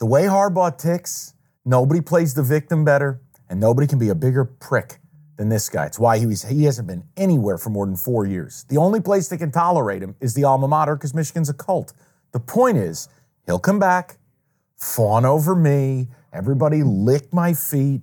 The 0.00 0.06
way 0.06 0.24
Harbaugh 0.24 0.76
ticks, 0.76 1.34
nobody 1.64 2.00
plays 2.00 2.34
the 2.34 2.42
victim 2.42 2.84
better, 2.84 3.20
and 3.48 3.60
nobody 3.60 3.86
can 3.86 4.00
be 4.00 4.08
a 4.08 4.16
bigger 4.16 4.44
prick 4.44 4.98
than 5.36 5.48
this 5.48 5.68
guy. 5.68 5.86
It's 5.86 5.98
why 5.98 6.18
he 6.18 6.26
was 6.26 6.42
he 6.44 6.64
hasn't 6.64 6.88
been 6.88 7.04
anywhere 7.16 7.58
for 7.58 7.70
more 7.70 7.86
than 7.86 7.96
four 7.96 8.26
years. 8.26 8.64
The 8.68 8.76
only 8.78 9.00
place 9.00 9.28
that 9.28 9.38
can 9.38 9.50
tolerate 9.50 10.02
him 10.02 10.14
is 10.20 10.34
the 10.34 10.44
alma 10.44 10.68
mater 10.68 10.96
because 10.96 11.14
Michigan's 11.14 11.48
a 11.50 11.54
cult. 11.54 11.92
The 12.32 12.40
point 12.40 12.78
is, 12.78 13.08
he'll 13.46 13.58
come 13.58 13.78
back, 13.78 14.18
fawn 14.76 15.24
over 15.24 15.54
me, 15.54 16.08
everybody 16.32 16.82
lick 16.82 17.32
my 17.32 17.52
feet, 17.54 18.02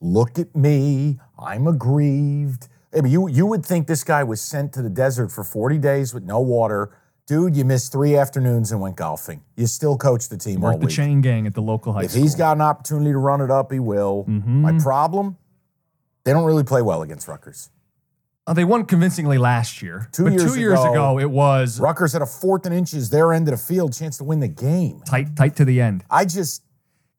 look 0.00 0.38
at 0.38 0.54
me, 0.54 1.18
I'm 1.38 1.66
aggrieved. 1.66 2.68
I 2.96 3.00
mean, 3.00 3.12
you 3.12 3.28
you 3.28 3.46
would 3.46 3.64
think 3.64 3.86
this 3.86 4.04
guy 4.04 4.22
was 4.24 4.40
sent 4.40 4.72
to 4.74 4.82
the 4.82 4.90
desert 4.90 5.30
for 5.30 5.44
40 5.44 5.78
days 5.78 6.12
with 6.12 6.24
no 6.24 6.40
water. 6.40 6.90
Dude, 7.26 7.56
you 7.56 7.64
missed 7.64 7.92
three 7.92 8.16
afternoons 8.16 8.72
and 8.72 8.80
went 8.80 8.96
golfing. 8.96 9.42
You 9.56 9.66
still 9.68 9.96
coach 9.96 10.28
the 10.28 10.36
team 10.36 10.62
all 10.64 10.72
Work 10.72 10.80
the 10.80 10.86
week. 10.86 10.94
chain 10.96 11.20
gang 11.20 11.46
at 11.46 11.54
the 11.54 11.62
local 11.62 11.92
high 11.92 12.02
If 12.02 12.10
school. 12.10 12.22
he's 12.22 12.34
got 12.34 12.56
an 12.56 12.60
opportunity 12.60 13.12
to 13.12 13.16
run 13.18 13.40
it 13.40 13.50
up, 13.50 13.70
he 13.72 13.78
will. 13.78 14.26
Mm-hmm. 14.28 14.62
My 14.62 14.78
problem, 14.80 15.38
they 16.24 16.32
don't 16.32 16.44
really 16.44 16.64
play 16.64 16.82
well 16.82 17.02
against 17.02 17.28
Rutgers. 17.28 17.70
Uh, 18.46 18.52
they 18.54 18.64
won 18.64 18.84
convincingly 18.84 19.38
last 19.38 19.82
year. 19.82 20.08
Two 20.12 20.24
but 20.24 20.32
years 20.32 20.52
two 20.54 20.58
years 20.60 20.80
ago- 20.80 20.92
ago, 20.92 21.18
it 21.20 21.30
was 21.30 21.78
Rutgers 21.78 22.12
had 22.12 22.22
a 22.22 22.26
fourth 22.26 22.66
and 22.66 22.74
inches, 22.74 23.10
their 23.10 23.32
end 23.32 23.46
of 23.48 23.52
the 23.52 23.64
field, 23.64 23.92
chance 23.92 24.18
to 24.18 24.24
win 24.24 24.40
the 24.40 24.48
game. 24.48 25.00
tight, 25.06 25.36
tight 25.36 25.54
to 25.56 25.64
the 25.64 25.80
end. 25.80 26.04
I 26.10 26.24
just, 26.24 26.62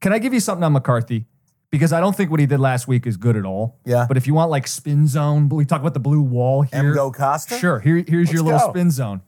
Can 0.02 0.12
I 0.12 0.18
give 0.18 0.34
you 0.34 0.40
something 0.40 0.62
on 0.64 0.72
McCarthy? 0.74 1.26
Because 1.70 1.92
I 1.92 2.00
don't 2.00 2.14
think 2.14 2.30
what 2.30 2.38
he 2.40 2.46
did 2.46 2.60
last 2.60 2.86
week 2.86 3.06
is 3.06 3.16
good 3.16 3.36
at 3.36 3.44
all. 3.46 3.80
Yeah. 3.84 4.04
But 4.06 4.16
if 4.16 4.26
you 4.26 4.34
want 4.34 4.50
like 4.50 4.66
spin 4.68 5.08
zone, 5.08 5.48
we 5.48 5.64
talk 5.64 5.80
about 5.80 5.94
the 5.94 5.98
blue 6.00 6.20
wall 6.20 6.62
here. 6.62 6.92
Go 6.94 7.10
Costa? 7.10 7.56
Sure. 7.58 7.80
Here, 7.80 8.04
here's 8.06 8.30
your 8.30 8.42
Let's 8.44 8.62
little 8.62 8.68
go. 8.68 8.72
spin 8.78 8.90
zone. 8.92 9.22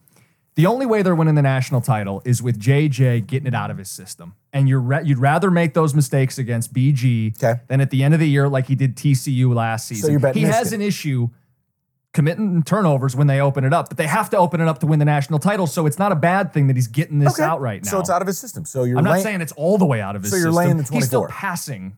The 0.56 0.66
only 0.66 0.86
way 0.86 1.02
they're 1.02 1.14
winning 1.14 1.34
the 1.34 1.42
national 1.42 1.82
title 1.82 2.22
is 2.24 2.42
with 2.42 2.58
JJ 2.58 3.26
getting 3.26 3.46
it 3.46 3.54
out 3.54 3.70
of 3.70 3.76
his 3.78 3.90
system. 3.90 4.34
And 4.54 4.68
you're 4.68 4.80
ra- 4.80 5.00
you'd 5.04 5.18
rather 5.18 5.50
make 5.50 5.74
those 5.74 5.94
mistakes 5.94 6.38
against 6.38 6.72
BG 6.72 7.34
Okay. 7.36 7.60
than 7.68 7.80
at 7.82 7.90
the 7.90 8.02
end 8.02 8.14
of 8.14 8.20
the 8.20 8.28
year 8.28 8.48
like 8.48 8.66
he 8.66 8.74
did 8.74 8.96
TCU 8.96 9.52
last 9.54 9.86
season. 9.86 10.18
you're 10.18 10.32
he 10.32 10.42
has 10.42 10.56
Michigan. 10.72 10.80
an 10.80 10.86
issue 10.88 11.28
committing 12.14 12.62
turnovers 12.62 13.14
when 13.14 13.26
they 13.26 13.38
open 13.40 13.64
it 13.64 13.74
up, 13.74 13.88
but 13.90 13.98
they 13.98 14.06
have 14.06 14.30
to 14.30 14.38
open 14.38 14.62
it 14.62 14.66
up 14.66 14.78
to 14.78 14.86
win 14.86 14.98
the 14.98 15.04
national 15.04 15.38
title. 15.38 15.66
So 15.66 15.84
it's 15.84 15.98
not 15.98 16.12
a 16.12 16.16
bad 16.16 16.54
thing 16.54 16.66
that 16.68 16.76
he's 16.76 16.86
getting 16.86 17.18
this 17.18 17.34
Okay. 17.34 17.42
out 17.44 17.60
right 17.60 17.84
now. 17.84 17.90
So 17.90 18.00
it's 18.00 18.08
out 18.08 18.22
of 18.22 18.26
his 18.26 18.38
system. 18.38 18.64
So 18.64 18.84
you're 18.84 18.96
I'm 18.96 19.04
not 19.04 19.20
saying 19.20 19.42
it's 19.42 19.52
all 19.52 19.76
the 19.76 19.84
way 19.84 20.00
out 20.00 20.16
of 20.16 20.22
his 20.22 20.30
So 20.30 20.38
you're 20.38 20.46
system. 20.46 20.56
laying 20.56 20.76
the 20.78 20.84
24. 20.84 20.96
He's 21.00 21.06
still 21.06 21.26
passing. 21.28 21.96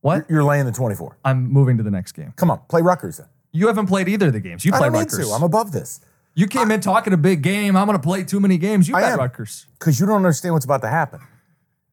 What? 0.00 0.24
you're 0.30 0.42
laying 0.42 0.64
the 0.64 0.72
24. 0.72 1.18
I'm 1.26 1.52
moving 1.52 1.76
to 1.76 1.82
the 1.82 1.90
next 1.90 2.12
game. 2.12 2.32
Come 2.36 2.50
on, 2.50 2.60
play 2.68 2.80
Rutgers 2.80 3.18
then. 3.18 3.26
You 3.52 3.66
haven't 3.66 3.86
played 3.86 4.08
either 4.08 4.28
of 4.28 4.32
the 4.32 4.40
games. 4.40 4.64
You 4.64 4.72
I 4.72 4.78
play 4.78 4.88
need 4.88 4.94
Rutgers. 4.98 5.30
I'm 5.30 5.42
above 5.42 5.72
this. 5.72 6.00
You 6.34 6.46
came 6.46 6.70
in 6.70 6.80
talking 6.80 7.12
a 7.12 7.16
big 7.16 7.42
game. 7.42 7.76
I'm 7.76 7.86
going 7.86 7.98
to 7.98 8.02
play 8.02 8.24
too 8.24 8.40
many 8.40 8.58
games. 8.58 8.88
You 8.88 8.96
I 8.96 9.02
am. 9.02 9.18
Rutgers. 9.18 9.66
because 9.78 10.00
you 10.00 10.06
don't 10.06 10.16
understand 10.16 10.54
what's 10.54 10.64
about 10.64 10.82
to 10.82 10.88
happen. 10.88 11.20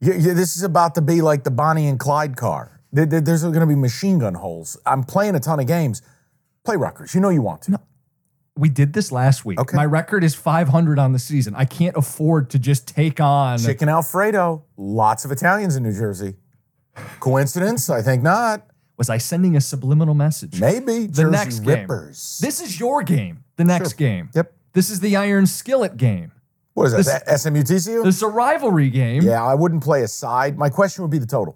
You- 0.01 0.13
you- 0.13 0.33
this 0.33 0.55
is 0.55 0.63
about 0.63 0.95
to 0.95 1.01
be 1.01 1.21
like 1.21 1.43
the 1.43 1.51
Bonnie 1.51 1.87
and 1.87 1.99
Clyde 1.99 2.37
car. 2.37 2.79
There- 2.91 3.05
there- 3.05 3.21
there's 3.21 3.43
going 3.43 3.59
to 3.59 3.65
be 3.65 3.75
machine 3.75 4.19
gun 4.19 4.35
holes. 4.35 4.77
I'm 4.85 5.03
playing 5.03 5.35
a 5.35 5.39
ton 5.39 5.59
of 5.59 5.67
games. 5.67 6.01
Play 6.63 6.75
Rutgers. 6.77 7.13
You 7.13 7.21
know 7.21 7.29
you 7.29 7.41
want 7.41 7.63
to. 7.63 7.79
We 8.57 8.67
did 8.67 8.91
this 8.93 9.11
last 9.11 9.45
week. 9.45 9.59
Okay. 9.59 9.75
My 9.77 9.85
record 9.85 10.21
is 10.23 10.35
500 10.35 10.99
on 10.99 11.13
the 11.13 11.19
season. 11.19 11.55
I 11.55 11.63
can't 11.65 11.95
afford 11.95 12.49
to 12.49 12.59
just 12.59 12.87
take 12.87 13.21
on. 13.21 13.57
Chicken 13.57 13.87
Alfredo. 13.87 14.63
Lots 14.75 15.23
of 15.23 15.31
Italians 15.31 15.75
in 15.77 15.83
New 15.83 15.93
Jersey. 15.93 16.35
Coincidence? 17.19 17.89
I 17.89 18.01
think 18.01 18.21
not. 18.23 18.65
Was 18.99 19.09
I 19.09 19.17
sending 19.17 19.55
a 19.55 19.61
subliminal 19.61 20.13
message? 20.13 20.59
Maybe. 20.59 21.05
The 21.07 21.23
Jersey 21.23 21.31
next 21.31 21.59
game. 21.61 21.87
This 21.87 22.59
is 22.61 22.77
your 22.77 23.01
game. 23.01 23.45
The 23.55 23.63
next 23.63 23.93
game. 23.93 24.29
Yep. 24.35 24.53
This 24.73 24.89
is 24.89 24.99
the 24.99 25.15
Iron 25.15 25.47
Skillet 25.47 25.95
game. 25.95 26.33
What 26.73 26.87
is 26.87 26.91
This- 26.93 27.05
that? 27.07 27.23
SMU 27.29 27.63
TCU? 27.63 28.03
This 28.03 28.17
is 28.17 28.21
a 28.23 28.27
rivalry 28.27 28.89
game. 28.89 29.21
Yeah, 29.23 29.41
I 29.41 29.55
wouldn't 29.55 29.83
play 29.83 30.03
a 30.03 30.07
side. 30.09 30.57
My 30.57 30.69
question 30.69 31.01
would 31.03 31.11
be 31.11 31.17
the 31.17 31.25
total. 31.25 31.55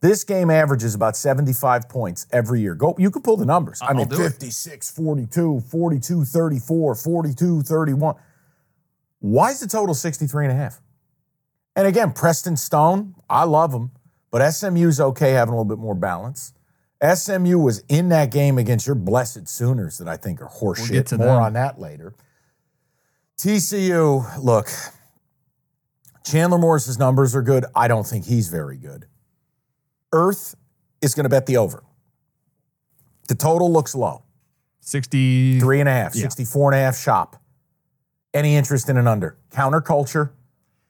This 0.00 0.24
game 0.24 0.50
averages 0.50 0.96
about 0.96 1.16
75 1.16 1.88
points 1.88 2.26
every 2.32 2.60
year. 2.60 2.74
Go, 2.74 2.96
you 2.98 3.08
could 3.12 3.22
pull 3.22 3.36
the 3.36 3.46
numbers. 3.46 3.80
I 3.80 3.86
I'll 3.86 3.94
mean, 3.94 4.08
do 4.08 4.16
it. 4.16 4.30
56, 4.30 4.90
42, 4.90 5.60
42, 5.60 6.24
34, 6.24 6.94
42, 6.96 7.62
31. 7.62 8.16
Why 9.20 9.52
is 9.52 9.60
the 9.60 9.68
total 9.68 9.94
63 9.94 10.46
and 10.46 10.52
a 10.52 10.56
half? 10.56 10.80
And 11.76 11.86
again, 11.86 12.12
Preston 12.12 12.56
Stone, 12.56 13.14
I 13.30 13.44
love 13.44 13.72
him, 13.72 13.92
but 14.32 14.42
SMU's 14.52 15.00
okay 15.00 15.30
having 15.30 15.54
a 15.54 15.56
little 15.56 15.64
bit 15.64 15.78
more 15.78 15.94
balance. 15.94 16.52
SMU 17.04 17.58
was 17.58 17.82
in 17.88 18.08
that 18.10 18.30
game 18.30 18.56
against 18.58 18.86
your 18.86 18.94
blessed 18.96 19.48
Sooners 19.48 19.98
that 19.98 20.08
I 20.08 20.16
think 20.16 20.40
are 20.40 20.48
horseshit. 20.48 21.06
to 21.06 21.18
more 21.18 21.26
them. 21.26 21.42
on 21.42 21.52
that 21.54 21.78
later. 21.78 22.14
TCU, 23.38 24.24
look, 24.42 24.68
Chandler 26.24 26.58
Morris's 26.58 26.98
numbers 26.98 27.34
are 27.34 27.42
good. 27.42 27.64
I 27.74 27.88
don't 27.88 28.06
think 28.06 28.24
he's 28.26 28.48
very 28.48 28.76
good. 28.76 29.06
Earth 30.12 30.54
is 31.02 31.14
going 31.14 31.24
to 31.24 31.28
bet 31.30 31.46
the 31.46 31.56
over. 31.56 31.82
The 33.28 33.34
total 33.34 33.72
looks 33.72 33.94
low. 33.94 34.22
60. 34.80 35.58
Three 35.60 35.80
and 35.80 35.88
a 35.88 35.92
half, 35.92 36.14
Yeah. 36.14 36.22
64 36.22 36.72
and 36.72 36.80
a 36.80 36.84
half 36.84 36.96
shop. 36.98 37.42
Any 38.32 38.54
interest 38.56 38.88
in 38.88 38.96
an 38.96 39.06
under? 39.06 39.36
Counterculture. 39.50 40.30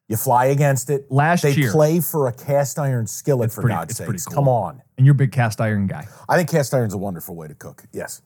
You 0.09 0.17
fly 0.17 0.47
against 0.47 0.90
it. 0.90 1.11
Last 1.11 1.43
they 1.43 1.53
year- 1.55 1.73
play 1.73 2.01
for 2.01 2.29
a 2.29 2.33
cast 2.33 2.79
iron 2.79 3.07
skillet, 3.07 3.51
for 3.51 3.62
pretty- 3.62 3.75
God's 3.75 3.97
sakes. 3.97 4.27
cool. 4.27 4.35
Come 4.35 4.49
on. 4.49 4.83
And 4.99 5.07
you're 5.07 5.14
a 5.14 5.17
big 5.17 5.33
cast 5.33 5.61
iron 5.61 5.87
guy. 5.87 6.07
I 6.29 6.37
think 6.37 6.51
cast 6.51 6.75
iron's 6.75 6.93
a 6.95 6.99
wonderful 6.99 7.35
way 7.35 7.49
to 7.49 7.55
cook. 7.55 7.85
Yes. 7.93 8.21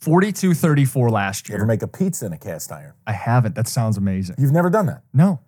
42 0.00 0.54
34 0.54 1.10
last 1.10 1.48
You 1.48 1.52
year. 1.52 1.58
ever 1.58 1.66
make 1.66 1.82
a 1.82 1.88
pizza 1.88 2.26
in 2.26 2.32
a 2.32 2.38
cast 2.38 2.70
iron? 2.72 2.92
I 3.06 3.12
haven't. 3.12 3.54
That 3.54 3.68
sounds 3.68 3.96
amazing. 3.96 4.36
You've 4.38 4.52
never 4.52 4.68
done 4.70 4.86
that. 4.86 5.02
No. 5.12 5.40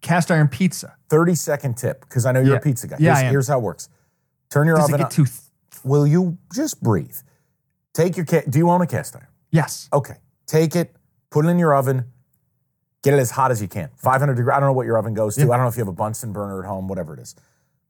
Cast 0.00 0.30
iron 0.30 0.48
pizza. 0.48 0.94
30 1.08 1.34
second 1.34 1.76
tip, 1.76 2.00
because 2.02 2.24
I 2.24 2.32
know 2.32 2.40
you're 2.40 2.52
Yeah. 2.52 2.58
a 2.58 2.62
pizza 2.62 2.86
guy. 2.86 2.96
Yeah, 3.00 3.18
here's, 3.18 3.30
here's 3.32 3.48
how 3.48 3.58
it 3.58 3.62
works. 3.62 3.88
Turn 4.50 4.66
your 4.66 4.76
Does 4.76 4.88
it 4.88 4.94
oven 4.94 4.98
get 5.00 5.04
on. 5.06 5.10
too. 5.10 5.24
Th- 5.26 5.40
Will 5.84 6.06
you 6.06 6.38
just 6.54 6.82
breathe? 6.82 7.16
Take 7.94 8.16
your 8.16 8.26
ca- 8.26 8.42
do 8.48 8.58
you 8.58 8.68
own 8.70 8.80
a 8.82 8.86
cast 8.86 9.16
iron? 9.16 9.26
yes. 9.50 9.88
Okay. 9.92 10.16
Take 10.46 10.74
it, 10.76 10.94
put 11.30 11.44
it 11.44 11.48
in 11.48 11.58
your 11.58 11.74
oven, 11.74 12.04
get 13.02 13.14
it 13.14 13.18
as 13.18 13.30
hot 13.30 13.50
as 13.50 13.60
you 13.62 13.68
can. 13.68 13.90
500 13.96 14.34
degrees. 14.34 14.52
I 14.54 14.60
don't 14.60 14.68
know 14.68 14.72
what 14.72 14.86
your 14.86 14.98
oven 14.98 15.14
goes 15.14 15.34
to. 15.36 15.42
Yeah. 15.42 15.52
I 15.52 15.56
don't 15.56 15.64
know 15.64 15.68
if 15.68 15.76
you 15.76 15.80
have 15.80 15.88
a 15.88 15.92
Bunsen 15.92 16.32
burner 16.32 16.62
at 16.62 16.68
home, 16.68 16.88
whatever 16.88 17.14
it 17.14 17.20
is. 17.20 17.34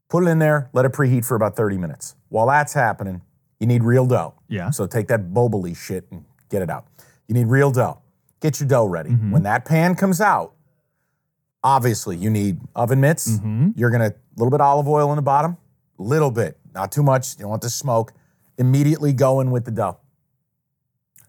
Put 0.09 0.23
it 0.23 0.27
in 0.27 0.39
there, 0.39 0.69
let 0.73 0.85
it 0.85 0.91
preheat 0.91 1.25
for 1.25 1.35
about 1.35 1.55
30 1.55 1.77
minutes. 1.77 2.15
While 2.29 2.47
that's 2.47 2.73
happening, 2.73 3.21
you 3.59 3.67
need 3.67 3.83
real 3.83 4.05
dough. 4.05 4.33
Yeah. 4.49 4.69
So 4.69 4.85
take 4.87 5.07
that 5.07 5.33
boboli 5.33 5.75
shit 5.75 6.05
and 6.11 6.25
get 6.49 6.61
it 6.61 6.69
out. 6.69 6.85
You 7.27 7.35
need 7.35 7.47
real 7.47 7.71
dough. 7.71 8.01
Get 8.41 8.59
your 8.59 8.67
dough 8.67 8.85
ready. 8.85 9.11
Mm-hmm. 9.11 9.31
When 9.31 9.43
that 9.43 9.65
pan 9.65 9.95
comes 9.95 10.19
out, 10.19 10.53
obviously 11.63 12.17
you 12.17 12.29
need 12.29 12.59
oven 12.75 12.99
mitts. 12.99 13.37
Mm-hmm. 13.37 13.69
You're 13.75 13.91
gonna 13.91 14.07
a 14.07 14.37
little 14.37 14.51
bit 14.51 14.61
olive 14.61 14.87
oil 14.87 15.11
in 15.11 15.15
the 15.15 15.21
bottom, 15.21 15.57
little 15.97 16.31
bit, 16.31 16.57
not 16.73 16.91
too 16.91 17.03
much. 17.03 17.35
You 17.35 17.41
don't 17.41 17.49
want 17.51 17.61
the 17.61 17.69
smoke. 17.69 18.13
Immediately 18.57 19.13
go 19.13 19.39
in 19.39 19.51
with 19.51 19.65
the 19.65 19.71
dough. 19.71 19.99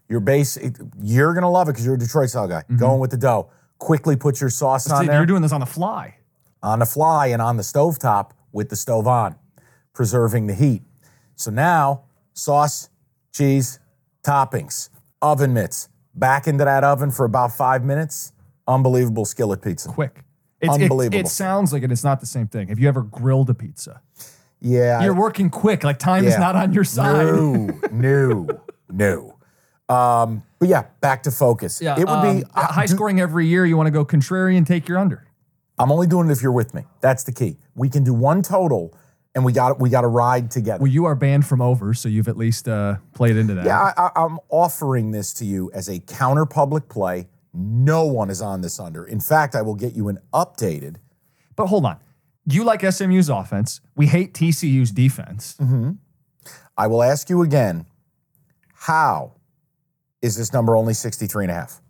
Your 0.09 0.21
base, 0.21 0.59
you're 1.01 1.35
gonna 1.35 1.51
love 1.51 1.69
it 1.69 1.73
because 1.73 1.85
you're 1.85 1.95
a 1.95 1.99
Detroit 1.99 2.31
style 2.31 2.49
guy. 2.49 2.65
Going 2.77 2.99
with 2.99 3.11
the 3.11 3.17
dough. 3.17 3.51
Quickly 3.83 4.15
put 4.15 4.41
your 4.41 4.49
sauce 4.49 4.89
on 4.89 5.01
See, 5.03 5.07
there 5.09 5.17
You're 5.17 5.27
doing 5.27 5.43
this 5.43 5.51
on 5.51 5.59
the 5.59 5.67
fly. 5.67 6.19
on 6.63 6.79
the 6.79 6.87
fly 6.87 7.27
and 7.27 7.43
on 7.43 7.57
the 7.57 7.65
stovetop 7.65 8.31
with 8.53 8.69
the 8.69 8.77
stove 8.77 9.09
on, 9.09 9.35
preserving 9.93 10.47
the 10.47 10.55
heat. 10.55 10.83
So 11.35 11.51
now, 11.51 12.05
sauce, 12.33 12.91
cheese, 13.33 13.81
toppings, 14.23 14.89
oven 15.21 15.53
mitts, 15.53 15.89
back 16.15 16.47
into 16.47 16.65
that 16.65 16.85
oven 16.85 17.11
for 17.11 17.25
about 17.25 17.51
five 17.53 17.83
minutes. 17.83 18.33
Unbelievable 18.69 19.25
skillet 19.25 19.61
pizza. 19.63 19.89
Quick. 19.89 20.23
It's, 20.61 20.77
it- 20.77 20.83
Unbelievable. 20.83 21.19
It, 21.19 21.27
sounds 21.27 21.73
like 21.73 21.83
it. 21.83 21.91
It's 21.91 22.05
not 22.05 22.21
the 22.21 22.27
same 22.27 22.47
thing. 22.47 22.69
Have 22.69 22.79
you 22.79 22.87
ever 22.87 23.03
grilled 23.03 23.51
a 23.51 23.55
pizza? 23.55 24.01
Yeah. 24.61 25.03
You're 25.03 25.13
working 25.13 25.51
quick. 25.51 25.83
Like 25.83 25.99
time 25.99 26.25
is 26.25 26.39
not 26.39 26.55
on 26.55 26.73
your 26.73 26.85
side. 26.85 27.27
No, 27.27 27.81
no, 27.91 28.47
no. 28.89 29.39
Um, 29.93 30.43
but 30.59 30.69
yeah, 30.69 30.85
back 31.01 31.23
to 31.25 31.31
focus. 31.31 31.81
Yeah, 31.83 31.95
it 31.95 32.07
would 32.07 32.09
um, 32.09 32.39
be 32.39 32.45
uh, 32.55 32.73
high 32.73 32.87
do- 32.87 32.95
scoring 32.95 33.21
every 33.21 33.47
year. 33.47 33.67
You 33.67 33.77
want 33.77 33.89
to 33.89 33.91
go 33.91 34.05
contrarian, 34.05 34.67
take 34.67 34.89
your 34.89 34.99
under. 34.99 35.27
I'm 35.79 35.91
only 35.91 36.07
doing 36.07 36.29
it 36.29 36.33
if 36.33 36.43
you're 36.43 36.53
with 36.53 36.75
me. 36.75 36.85
That's 37.01 37.25
the 37.25 37.33
key. 37.33 37.57
We 37.75 37.89
can 37.89 38.05
do 38.05 38.15
one 38.15 38.43
total, 38.43 38.97
and 39.35 39.45
we 39.45 39.53
got 39.53 39.81
we 39.81 39.91
got 39.91 40.03
to 40.03 40.07
ride 40.07 40.51
together. 40.51 40.83
Well, 40.83 40.93
you 40.93 41.05
are 41.07 41.15
banned 41.15 41.47
from 41.47 41.61
over, 41.61 41.95
so 41.95 42.09
you've 42.09 42.29
at 42.29 42.37
least 42.37 42.69
uh, 42.69 42.97
played 43.15 43.37
into 43.37 43.55
that. 43.55 43.67
yeah, 43.67 43.93
I, 43.97 44.03
I, 44.07 44.25
I'm 44.25 44.39
offering 44.49 45.11
this 45.11 45.33
to 45.35 45.45
you 45.45 45.71
as 45.75 45.89
a 45.89 45.99
counter 45.99 46.47
public 46.47 46.89
play. 46.89 47.29
No 47.55 48.07
one 48.07 48.31
is 48.31 48.41
on 48.41 48.61
this 48.63 48.81
under. 48.81 49.05
In 49.05 49.21
fact, 49.21 49.55
I 49.55 49.63
will 49.63 49.75
get 49.75 49.95
you 49.95 50.09
an 50.09 50.19
updated. 50.33 50.97
But 51.55 51.67
hold 51.67 51.85
on. 51.85 51.99
You 52.47 52.65
like 52.65 52.81
SMU's 52.81 53.29
offense. 53.29 53.81
We 53.95 54.07
hate 54.07 54.33
TCU's 54.33 54.91
defense. 54.91 55.57
Mm-hmm. 55.61 55.93
I 56.77 56.87
will 56.87 57.03
ask 57.03 57.29
you 57.29 57.43
again. 57.43 57.87
How 58.75 59.35
is 60.23 60.37
this 60.37 60.53
number 60.53 60.77
only 60.77 60.95
63 60.95 61.45
and 61.45 61.51
a 61.51 61.55
half? 61.55 61.81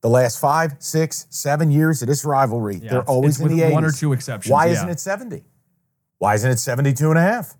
The 0.00 0.08
last 0.08 0.38
five, 0.38 0.76
six, 0.78 1.26
seven 1.30 1.70
years 1.70 2.02
of 2.02 2.08
this 2.08 2.24
rivalry, 2.24 2.76
Yeah, 2.76 2.90
they're 2.90 3.02
always 3.02 3.40
in 3.40 3.48
the 3.48 3.62
80s. 3.62 3.72
one 3.72 3.84
or 3.84 3.90
two 3.90 4.12
exceptions, 4.12 4.50
Why 4.52 4.66
yeah. 4.66 4.72
isn't 4.72 4.88
it 4.90 5.00
70? 5.00 5.42
Why 6.18 6.34
isn't 6.34 6.50
it 6.50 6.58
72 6.58 7.08
and 7.10 7.18
a 7.18 7.22
half? 7.22 7.56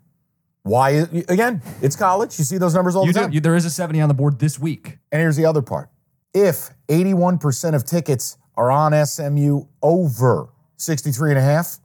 Why 0.62 0.90
is, 0.90 1.08
again, 1.28 1.60
it's 1.82 1.96
college. 1.96 2.38
You 2.38 2.44
see 2.44 2.56
those 2.58 2.74
numbers 2.74 2.96
all 2.96 3.06
You 3.06 3.12
the 3.12 3.18
do, 3.18 3.24
time. 3.24 3.32
you, 3.32 3.40
there 3.40 3.56
is 3.56 3.64
a 3.66 3.70
70 3.70 4.00
on 4.00 4.08
the 4.08 4.14
board 4.14 4.38
this 4.38 4.58
week. 4.58 4.98
and 5.12 5.20
here's 5.20 5.36
the 5.36 5.44
other 5.46 5.60
part. 5.62 5.90
If 6.32 6.70
81% 6.88 7.74
of 7.74 7.84
tickets 7.84 8.36
are 8.56 8.70
on 8.70 8.92
SMU 9.06 9.64
over 9.82 10.48
63 10.76 11.30
and 11.30 11.38
a 11.38 11.42
half, 11.42 11.78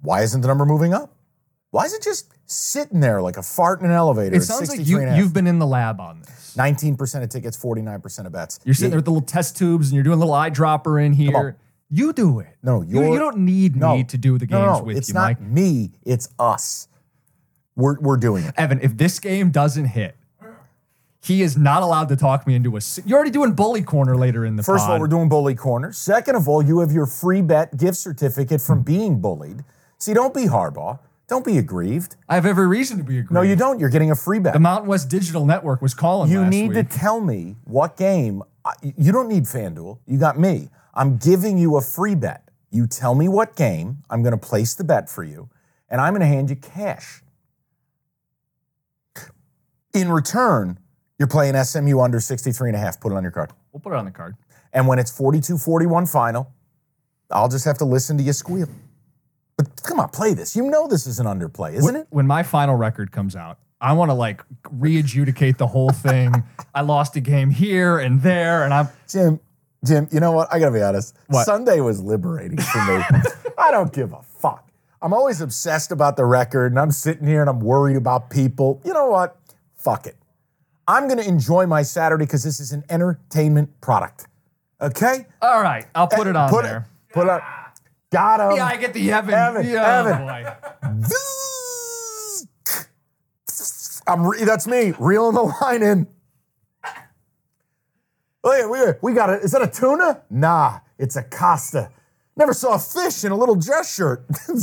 why 0.00 0.22
isn't 0.22 0.40
the 0.40 0.48
number 0.48 0.66
moving 0.66 0.92
up? 0.92 1.14
Why 1.72 1.86
is 1.86 1.94
it 1.94 2.02
just 2.02 2.30
sitting 2.44 3.00
there 3.00 3.22
like 3.22 3.38
a 3.38 3.42
fart 3.42 3.80
in 3.80 3.86
an 3.86 3.92
elevator? 3.92 4.36
It 4.36 4.42
sounds 4.42 4.68
like 4.68 4.86
you, 4.86 4.98
and 4.98 5.06
a 5.06 5.10
half? 5.10 5.18
you've 5.18 5.32
been 5.32 5.46
in 5.46 5.58
the 5.58 5.66
lab 5.66 6.00
on 6.00 6.20
this. 6.20 6.54
19% 6.54 7.22
of 7.22 7.30
tickets, 7.30 7.56
49% 7.56 8.26
of 8.26 8.32
bets. 8.32 8.60
You're 8.62 8.74
sitting 8.74 8.90
there 8.90 8.98
with 8.98 9.06
the 9.06 9.10
little 9.10 9.26
test 9.26 9.56
tubes 9.56 9.88
and 9.88 9.94
you're 9.94 10.04
doing 10.04 10.18
a 10.18 10.20
little 10.20 10.34
eyedropper 10.34 11.02
in 11.02 11.12
on. 11.12 11.16
here. 11.16 11.56
You 11.88 12.12
do 12.12 12.40
it. 12.40 12.58
No, 12.62 12.82
You, 12.82 13.00
you're, 13.00 13.14
you 13.14 13.18
don't 13.18 13.38
need 13.38 13.76
no, 13.76 13.96
me 13.96 14.04
to 14.04 14.18
do 14.18 14.36
the 14.36 14.44
games 14.44 14.60
no, 14.60 14.78
no, 14.78 14.82
with 14.82 14.98
it's 14.98 15.08
you, 15.08 15.14
not 15.14 15.40
Mike. 15.40 15.40
me, 15.40 15.92
it's 16.04 16.28
us. 16.38 16.88
We're, 17.74 17.98
we're 18.00 18.18
doing 18.18 18.44
it. 18.44 18.54
Evan, 18.58 18.80
if 18.82 18.96
this 18.98 19.18
game 19.18 19.50
doesn't 19.50 19.86
hit, 19.86 20.16
he 21.22 21.40
is 21.40 21.56
not 21.56 21.82
allowed 21.82 22.08
to 22.10 22.16
talk 22.16 22.46
me 22.46 22.54
into 22.54 22.76
a. 22.76 22.82
si- 22.82 23.02
You're 23.06 23.16
already 23.16 23.30
doing 23.30 23.52
bully 23.52 23.82
corner 23.82 24.16
later 24.16 24.44
in 24.44 24.56
the 24.56 24.62
First 24.62 24.84
of 24.84 24.90
all, 24.90 24.94
pod. 24.96 25.00
we're 25.00 25.08
doing 25.08 25.28
bully 25.30 25.54
corner. 25.54 25.92
Second 25.92 26.34
of 26.34 26.48
all, 26.48 26.62
you 26.62 26.80
have 26.80 26.92
your 26.92 27.06
free 27.06 27.40
bet 27.40 27.76
gift 27.78 27.96
certificate 27.96 28.60
from 28.60 28.78
hmm. 28.78 28.84
being 28.84 29.20
bullied. 29.20 29.64
See, 29.98 30.12
don't 30.12 30.34
be 30.34 30.46
Harbaugh. 30.46 30.98
Don't 31.32 31.46
be 31.46 31.56
aggrieved. 31.56 32.16
I 32.28 32.34
have 32.34 32.44
every 32.44 32.66
reason 32.66 32.98
to 32.98 33.04
be 33.04 33.14
aggrieved. 33.14 33.32
No, 33.32 33.40
you 33.40 33.56
don't. 33.56 33.80
You're 33.80 33.88
getting 33.88 34.10
a 34.10 34.14
free 34.14 34.38
bet. 34.38 34.52
The 34.52 34.60
Mountain 34.60 34.86
West 34.86 35.08
Digital 35.08 35.46
Network 35.46 35.80
was 35.80 35.94
calling. 35.94 36.30
You 36.30 36.44
need 36.44 36.74
week. 36.74 36.90
to 36.90 36.98
tell 36.98 37.22
me 37.22 37.56
what 37.64 37.96
game. 37.96 38.42
I- 38.66 38.74
You 38.82 39.12
don't 39.12 39.28
need 39.28 39.44
FanDuel. 39.44 40.00
You 40.06 40.18
got 40.18 40.38
me. 40.38 40.68
I'm 40.92 41.16
giving 41.16 41.56
you 41.56 41.78
a 41.78 41.80
free 41.80 42.14
bet. 42.14 42.50
You 42.70 42.86
tell 42.86 43.14
me 43.14 43.30
what 43.30 43.56
game. 43.56 44.02
I'm 44.10 44.22
going 44.22 44.38
to 44.38 44.46
place 44.46 44.74
the 44.74 44.84
bet 44.84 45.08
for 45.08 45.24
you, 45.24 45.48
and 45.88 46.02
I'm 46.02 46.12
going 46.12 46.20
to 46.20 46.26
hand 46.26 46.50
you 46.50 46.56
cash. 46.56 47.22
In 49.94 50.12
return, 50.12 50.78
you're 51.18 51.28
playing 51.28 51.54
SMU 51.64 51.98
under 51.98 52.20
63 52.20 52.68
and 52.68 52.76
a 52.76 52.78
half. 52.78 53.00
Put 53.00 53.10
it 53.10 53.14
on 53.14 53.22
your 53.22 53.32
card. 53.32 53.52
We'll 53.72 53.80
put 53.80 53.94
it 53.94 53.96
on 53.96 54.04
the 54.04 54.10
card. 54.10 54.36
And 54.74 54.86
when 54.86 54.98
it's 54.98 55.10
42 55.10 55.56
41 55.56 56.04
final, 56.04 56.52
I'll 57.30 57.48
just 57.48 57.64
have 57.64 57.78
to 57.78 57.86
listen 57.86 58.18
to 58.18 58.22
you 58.22 58.34
squeal. 58.34 58.68
But 59.64 59.82
come 59.82 60.00
on, 60.00 60.08
play 60.08 60.34
this. 60.34 60.56
You 60.56 60.68
know 60.70 60.86
this 60.86 61.06
is 61.06 61.20
an 61.20 61.26
underplay, 61.26 61.74
isn't 61.74 61.96
it? 61.96 62.06
When 62.10 62.26
my 62.26 62.42
final 62.42 62.74
record 62.74 63.12
comes 63.12 63.36
out, 63.36 63.58
I 63.80 63.92
want 63.92 64.10
to 64.10 64.14
like 64.14 64.42
re-adjudicate 64.70 65.58
the 65.58 65.66
whole 65.66 65.90
thing. 65.90 66.44
I 66.74 66.82
lost 66.82 67.16
a 67.16 67.20
game 67.20 67.50
here 67.50 67.98
and 67.98 68.22
there, 68.22 68.64
and 68.64 68.72
I'm 68.72 68.88
Jim, 69.08 69.40
Jim, 69.84 70.08
you 70.10 70.20
know 70.20 70.32
what? 70.32 70.48
I 70.52 70.58
gotta 70.58 70.72
be 70.72 70.82
honest. 70.82 71.16
What? 71.26 71.44
Sunday 71.44 71.80
was 71.80 72.00
liberating 72.00 72.58
for 72.58 72.78
me. 72.84 73.04
I 73.58 73.70
don't 73.70 73.92
give 73.92 74.12
a 74.12 74.22
fuck. 74.22 74.68
I'm 75.00 75.12
always 75.12 75.40
obsessed 75.40 75.90
about 75.90 76.16
the 76.16 76.24
record, 76.24 76.72
and 76.72 76.78
I'm 76.78 76.92
sitting 76.92 77.26
here 77.26 77.40
and 77.40 77.50
I'm 77.50 77.60
worried 77.60 77.96
about 77.96 78.30
people. 78.30 78.80
You 78.84 78.92
know 78.92 79.08
what? 79.10 79.36
Fuck 79.76 80.06
it. 80.06 80.16
I'm 80.86 81.08
gonna 81.08 81.22
enjoy 81.22 81.66
my 81.66 81.82
Saturday 81.82 82.24
because 82.24 82.44
this 82.44 82.60
is 82.60 82.72
an 82.72 82.84
entertainment 82.88 83.80
product. 83.80 84.26
Okay? 84.80 85.26
all 85.40 85.62
right. 85.62 85.86
I'll 85.94 86.08
put 86.08 86.26
eh, 86.26 86.30
it 86.30 86.36
on 86.36 86.50
put 86.50 86.64
there. 86.64 86.88
It, 87.08 87.12
put 87.14 87.26
it. 87.28 87.42
Got 88.12 88.40
him. 88.40 88.56
Yeah, 88.56 88.66
I 88.66 88.76
get 88.76 88.92
the 88.92 89.10
Evan. 89.10 89.32
Evan, 89.34 89.66
yeah, 89.66 90.00
Evan. 90.00 90.22
Oh, 90.22 90.26
boy. 90.26 90.44
I'm 94.06 94.26
re- 94.26 94.44
that's 94.44 94.66
me 94.66 94.92
reeling 94.98 95.34
the 95.34 95.42
line 95.42 95.82
in. 95.82 96.06
Oh 98.44 98.54
yeah, 98.54 98.66
we, 98.66 99.12
we 99.12 99.14
got 99.14 99.30
it. 99.30 99.42
Is 99.44 99.52
that 99.52 99.62
a 99.62 99.68
tuna? 99.68 100.22
Nah, 100.28 100.80
it's 100.98 101.16
a 101.16 101.22
Costa. 101.22 101.90
Never 102.36 102.52
saw 102.52 102.74
a 102.74 102.78
fish 102.78 103.24
in 103.24 103.32
a 103.32 103.36
little 103.36 103.56
dress 103.56 103.94
shirt. 103.94 104.26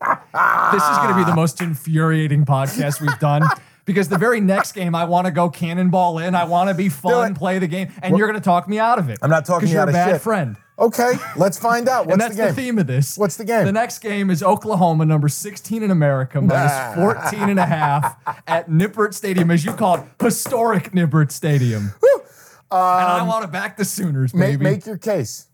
This 0.00 0.82
is 0.82 0.96
going 0.98 1.08
to 1.08 1.16
be 1.16 1.24
the 1.24 1.34
most 1.34 1.60
infuriating 1.60 2.44
podcast 2.44 3.00
we've 3.00 3.18
done 3.18 3.42
because 3.88 4.10
the 4.10 4.18
very 4.18 4.38
next 4.42 4.72
game, 4.72 4.94
I 4.94 5.04
want 5.04 5.24
to 5.24 5.30
go 5.30 5.48
cannonball 5.48 6.18
in. 6.18 6.34
I 6.34 6.44
want 6.44 6.68
to 6.68 6.74
be 6.74 6.90
fun, 6.90 7.34
play 7.34 7.58
the 7.58 7.66
game, 7.66 7.90
and 8.02 8.18
you're 8.18 8.28
going 8.28 8.38
to 8.38 8.44
talk 8.44 8.68
me 8.68 8.78
out 8.78 8.98
of 8.98 9.08
it. 9.08 9.18
I'm 9.22 9.30
not 9.30 9.46
talking 9.46 9.66
you 9.66 9.74
you're 9.76 9.88
a 9.88 9.92
bad 9.92 10.20
friend. 10.20 10.58
okay, 10.78 11.14
let's 11.36 11.58
find 11.58 11.88
out. 11.88 12.04
What's 12.06 12.12
and 12.12 12.20
that's 12.20 12.36
the 12.36 12.48
the, 12.48 12.52
theme 12.52 12.78
of 12.78 12.86
this. 12.86 13.16
What's 13.16 13.36
the 13.38 13.46
game? 13.46 13.64
The 13.64 13.72
next 13.72 14.00
game 14.00 14.28
is 14.28 14.42
Oklahoma, 14.42 15.06
number 15.06 15.26
16 15.26 15.82
in 15.82 15.90
America, 15.90 16.38
minus 16.42 16.94
14 17.30 17.48
and 17.48 17.58
a 17.58 17.64
half 17.64 18.14
at 18.46 18.68
Nippert 18.68 19.14
Stadium, 19.14 19.50
as 19.50 19.64
you 19.64 19.72
call 19.72 19.96
it, 19.96 20.04
historic 20.22 20.92
Nippert 20.92 21.32
Stadium. 21.32 21.94
and 22.70 22.78
I 22.80 23.22
want 23.26 23.46
to 23.46 23.48
back 23.48 23.78
the 23.78 23.86
Sooners, 23.86 24.34
Um, 24.34 24.40
baby. 24.40 24.64
make 24.64 24.84
your 24.84 24.98
case. 24.98 25.46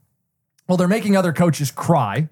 well, 0.68 0.76
they're 0.76 0.88
making 0.88 1.16
other 1.16 1.32
coaches 1.32 1.70
cry. 1.70 2.28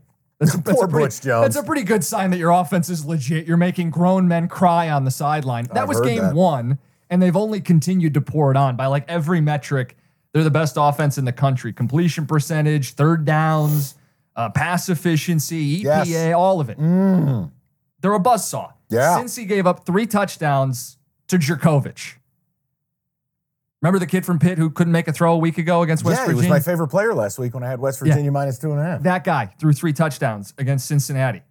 Poor 0.64 0.84
a 0.84 0.88
pretty, 0.88 1.06
Butch 1.06 1.20
Jones. 1.20 1.44
That's 1.54 1.56
a 1.56 1.62
pretty 1.66 1.82
good 1.82 2.04
sign 2.04 2.30
that 2.30 2.38
your 2.38 2.50
offense 2.50 2.88
is 2.88 3.04
legit. 3.04 3.46
You're 3.46 3.56
making 3.56 3.90
grown 3.90 4.26
men 4.28 4.48
cry 4.48 4.90
on 4.90 5.04
the 5.04 5.10
sideline. 5.10 5.64
That 5.72 5.82
I've 5.82 5.88
was 5.88 6.00
game 6.00 6.22
that. 6.22 6.34
one, 6.34 6.78
and 7.10 7.20
they've 7.22 7.36
only 7.36 7.60
continued 7.60 8.14
to 8.14 8.20
pour 8.20 8.50
it 8.50 8.56
on 8.56 8.76
by 8.76 8.86
like 8.86 9.04
every 9.08 9.40
metric. 9.40 9.96
They're 10.32 10.44
the 10.44 10.50
best 10.50 10.76
offense 10.78 11.18
in 11.18 11.24
the 11.24 11.32
country: 11.32 11.72
completion 11.72 12.26
percentage, 12.26 12.92
third 12.94 13.24
downs, 13.24 13.94
uh, 14.36 14.48
pass 14.50 14.88
efficiency, 14.88 15.80
EPA, 15.82 15.84
Yes. 15.84 16.08
Mm. 16.08 16.38
all 16.38 16.60
of 16.60 16.70
it. 16.70 16.78
They're 18.00 18.14
a 18.14 18.20
buzzsaw. 18.20 18.72
Yeah. 18.88 19.16
Since 19.18 19.36
he 19.36 19.44
gave 19.44 19.66
up 19.66 19.86
three 19.86 20.06
touchdowns 20.06 20.98
to 21.28 21.38
Jurkovec. 21.38 22.14
Remember 23.82 23.98
the 23.98 24.06
kid 24.06 24.24
from 24.24 24.38
Pitt 24.38 24.58
who 24.58 24.70
couldn't 24.70 24.92
make 24.92 25.08
a 25.08 25.12
throw 25.12 25.34
a 25.34 25.38
week 25.38 25.58
ago 25.58 25.82
against 25.82 26.04
West 26.04 26.20
Virginia? 26.20 26.42
yeah, 26.42 26.46
he 26.46 26.50
was 26.50 26.64
my 26.66 26.70
favorite 26.72 26.88
player 26.88 27.12
last 27.14 27.38
week 27.38 27.52
when 27.52 27.64
I 27.64 27.68
had 27.68 27.80
West 27.80 27.98
Virginia 27.98 28.30
minus 28.30 28.58
two 28.58 28.70
and 28.70 28.78
a 28.78 28.82
half. 28.84 29.02
That 29.02 29.24
guy 29.24 29.46
threw 29.58 29.72
three 29.72 29.92
touchdowns 29.92 30.54
against 30.56 30.86
Cincinnati. 30.86 31.42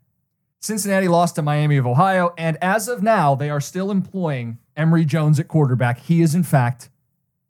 Cincinnati 0.62 1.10
lost 1.10 1.36
to 1.36 1.41
Miami 1.41 1.76
of 1.76 1.86
Ohio, 1.86 2.34
and 2.38 2.58
as 2.62 2.88
of 2.88 3.04
now, 3.04 3.36
they 3.36 3.50
are 3.50 3.60
still 3.60 3.91
employing 3.91 4.60
Emory 4.78 5.04
Jones 5.04 5.39
at 5.39 5.48
quarterback. 5.50 6.00
He 6.00 6.22
is, 6.22 6.34
in 6.34 6.44
fact, 6.44 6.89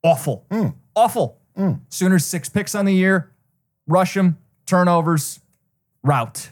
awful. 0.02 0.46
Hmm. 0.50 0.70
Awful. 0.96 1.38
Hmm. 1.56 1.74
Sooners 1.89 2.26
six 2.26 2.50
picks 2.50 2.74
on 2.74 2.86
the 2.86 2.94
year, 2.94 3.32
rush 3.86 4.17
him, 4.17 4.38
turnovers, 4.65 5.41
route. 6.04 6.52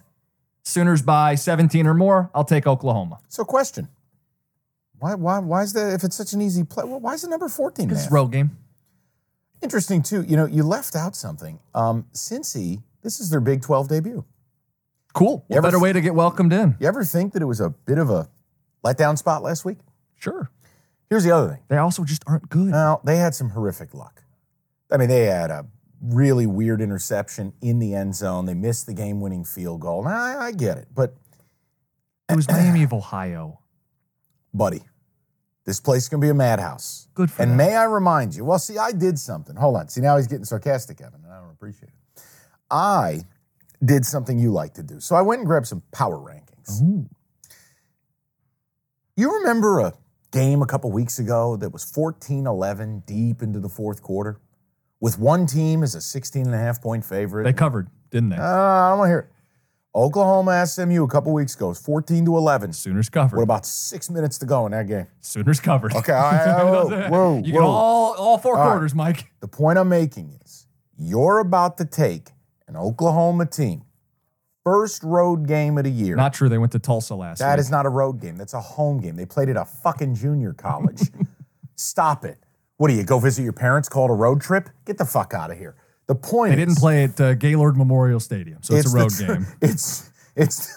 Sooners 0.61 1.01
by 1.01 1.33
17 1.33 1.87
or 1.87 1.95
more, 1.95 2.29
I'll 2.35 2.43
take 2.43 2.67
Oklahoma. 2.67 3.19
So, 3.27 3.43
question: 3.43 3.87
Why, 4.99 5.15
why, 5.15 5.39
why 5.39 5.63
is 5.63 5.73
that? 5.73 5.93
If 5.93 6.03
it's 6.03 6.15
such 6.15 6.33
an 6.33 6.41
easy 6.41 6.63
play, 6.63 6.83
well, 6.83 6.99
why 6.99 7.13
is 7.13 7.23
it 7.23 7.29
number 7.29 7.49
fourteen? 7.49 7.89
and 7.89 7.97
It's 7.97 8.07
a 8.07 8.09
road 8.09 8.31
game. 8.31 8.57
Interesting 9.61 10.01
too. 10.01 10.23
You 10.23 10.37
know, 10.37 10.45
you 10.45 10.63
left 10.63 10.95
out 10.95 11.15
something. 11.15 11.59
Um, 11.75 12.05
Cincy, 12.13 12.83
this 13.01 13.19
is 13.19 13.29
their 13.29 13.41
Big 13.41 13.61
Twelve 13.61 13.87
debut. 13.89 14.23
Cool. 15.13 15.45
You 15.49 15.55
What 15.55 15.63
better 15.63 15.77
f- 15.77 15.81
way 15.83 15.93
to 15.93 16.01
get 16.01 16.15
welcomed 16.15 16.53
in? 16.53 16.75
You 16.79 16.87
ever 16.87 17.03
think 17.03 17.33
that 17.33 17.41
it 17.41 17.45
was 17.45 17.59
a 17.59 17.69
bit 17.69 17.97
of 17.97 18.09
a 18.09 18.29
letdown 18.85 19.17
spot 19.17 19.41
last 19.43 19.65
week? 19.65 19.77
Sure. 20.17 20.49
Here's 21.09 21.23
the 21.23 21.31
other 21.31 21.49
thing. 21.49 21.63
They 21.67 21.77
also 21.77 22.03
just 22.03 22.23
aren't 22.27 22.49
good. 22.49 22.67
Now, 22.69 23.01
they 23.03 23.17
had 23.17 23.33
some 23.33 23.49
horrific 23.49 23.93
luck. 23.95 24.21
I 24.91 24.97
mean, 24.97 25.09
they 25.09 25.25
had 25.25 25.49
a 25.49 25.65
really 26.01 26.45
weird 26.45 26.79
interception 26.81 27.53
in 27.61 27.79
the 27.79 27.95
end 27.95 28.15
zone. 28.15 28.45
They 28.45 28.53
missed 28.53 28.85
the 28.85 28.93
game 28.93 29.19
winning 29.19 29.43
field 29.43 29.81
goal. 29.81 30.03
Now, 30.03 30.11
I, 30.11 30.45
I 30.47 30.51
get 30.51 30.77
it. 30.77 30.87
But, 30.93 31.15
It 32.29 32.35
was 32.35 32.47
Miami 32.47 32.83
of 32.83 32.93
Ohio. 32.93 33.59
buddy, 34.53 34.81
this 35.69 35.79
place 35.79 36.09
can 36.09 36.19
be 36.19 36.29
a 36.29 36.33
madhouse. 36.33 37.07
Good 37.13 37.29
for 37.29 37.43
And 37.43 37.51
them. 37.51 37.57
may 37.57 37.75
I 37.75 37.83
remind 37.83 38.35
you, 38.35 38.43
well, 38.43 38.57
see, 38.57 38.79
I 38.79 38.91
did 38.91 39.19
something. 39.19 39.55
Hold 39.55 39.75
on. 39.77 39.87
See, 39.87 40.01
now 40.01 40.17
he's 40.17 40.25
getting 40.25 40.45
sarcastic, 40.45 40.99
Evan, 40.99 41.21
and 41.23 41.31
I 41.31 41.39
don't 41.39 41.51
appreciate 41.51 41.89
it. 41.89 42.23
I 42.71 43.21
did 43.85 44.03
something 44.03 44.39
you 44.39 44.51
like 44.51 44.73
to 44.73 44.83
do. 44.83 44.99
So 44.99 45.15
I 45.15 45.21
went 45.21 45.41
and 45.41 45.47
grabbed 45.47 45.67
some 45.67 45.83
power 45.91 46.17
rankings. 46.17 46.81
You 49.15 49.31
remember 49.39 49.79
a 49.79 49.93
game 50.31 50.63
a 50.63 50.65
couple 50.65 50.91
weeks 50.91 51.19
ago 51.19 51.55
that 51.57 51.69
was 51.71 51.83
14 51.85 52.47
11 52.47 53.03
deep 53.05 53.43
into 53.43 53.59
the 53.59 53.69
fourth 53.69 54.01
quarter 54.01 54.39
with 54.99 55.19
one 55.19 55.45
team 55.45 55.83
as 55.83 55.93
a 55.93 56.01
16 56.01 56.47
and 56.47 56.55
a 56.55 56.57
half 56.57 56.81
point 56.81 57.05
favorite? 57.05 57.43
They 57.43 57.53
covered, 57.53 57.89
didn't 58.09 58.29
they? 58.29 58.37
Uh, 58.37 58.41
I 58.43 58.89
don't 58.89 58.97
want 58.99 59.07
to 59.07 59.11
hear 59.11 59.19
it. 59.19 59.29
Oklahoma 59.95 60.65
SMU 60.67 61.03
a 61.03 61.07
couple 61.07 61.33
weeks 61.33 61.55
ago 61.55 61.69
was 61.69 61.79
14 61.81 62.25
to 62.25 62.37
11. 62.37 62.73
Sooners 62.73 63.09
covered. 63.09 63.37
With 63.37 63.43
about 63.43 63.65
six 63.65 64.09
minutes 64.09 64.37
to 64.37 64.45
go 64.45 64.65
in 64.67 64.71
that 64.71 64.87
game. 64.87 65.07
Sooners 65.21 65.59
covered. 65.59 65.93
Okay, 65.95 66.13
all 66.13 66.21
right, 66.31 66.63
whoa, 66.63 67.09
whoa, 67.09 67.33
you 67.43 67.53
whoa. 67.53 67.59
get 67.59 67.61
all 67.61 68.13
all 68.15 68.37
four 68.37 68.55
All 68.57 68.63
right. 68.65 68.71
quarters, 68.73 68.93
Mike. 68.93 69.31
The 69.39 69.47
point 69.47 69.79
I'm 69.79 69.89
making 69.89 70.37
is 70.45 70.67
you're 70.95 71.39
about 71.39 71.77
to 71.79 71.85
take 71.85 72.29
an 72.67 72.75
Oklahoma 72.75 73.47
team, 73.47 73.81
first 74.63 75.01
road 75.03 75.47
game 75.47 75.77
of 75.79 75.85
the 75.85 75.89
year. 75.91 76.15
Not 76.15 76.33
true. 76.33 76.49
They 76.49 76.59
went 76.59 76.71
to 76.73 76.79
Tulsa 76.79 77.15
last 77.15 77.39
That 77.39 77.53
week. 77.55 77.61
is 77.61 77.71
not 77.71 77.87
a 77.87 77.89
road 77.89 78.21
game. 78.21 78.37
That's 78.37 78.53
a 78.53 78.61
home 78.61 78.99
game. 79.01 79.15
They 79.15 79.25
played 79.25 79.49
at 79.49 79.57
a 79.57 79.65
fucking 79.65 80.13
junior 80.15 80.53
college. 80.53 81.01
Stop 81.75 82.25
it. 82.25 82.37
What 82.77 82.89
do 82.89 82.93
you 82.93 83.03
go 83.03 83.17
visit 83.19 83.41
your 83.41 83.53
parents? 83.53 83.89
Call 83.89 84.05
it 84.05 84.11
a 84.11 84.15
road 84.15 84.39
trip? 84.39 84.69
Get 84.85 84.97
the 84.99 85.05
fuck 85.05 85.33
out 85.33 85.49
of 85.49 85.57
here. 85.57 85.75
The 86.09 86.15
point 86.15 86.55
They 86.55 86.61
is, 86.63 86.67
didn't 86.69 86.79
play 86.79 87.03
at 87.03 87.21
uh, 87.21 87.35
Gaylord 87.35 87.77
Memorial 87.77 88.19
Stadium, 88.19 88.63
so 88.63 88.73
it's, 88.75 88.91
a 88.91 88.97
road 88.97 89.11
tr- 89.11 89.25
game. 89.25 89.45
It's 89.61 90.09
it's 90.35 90.75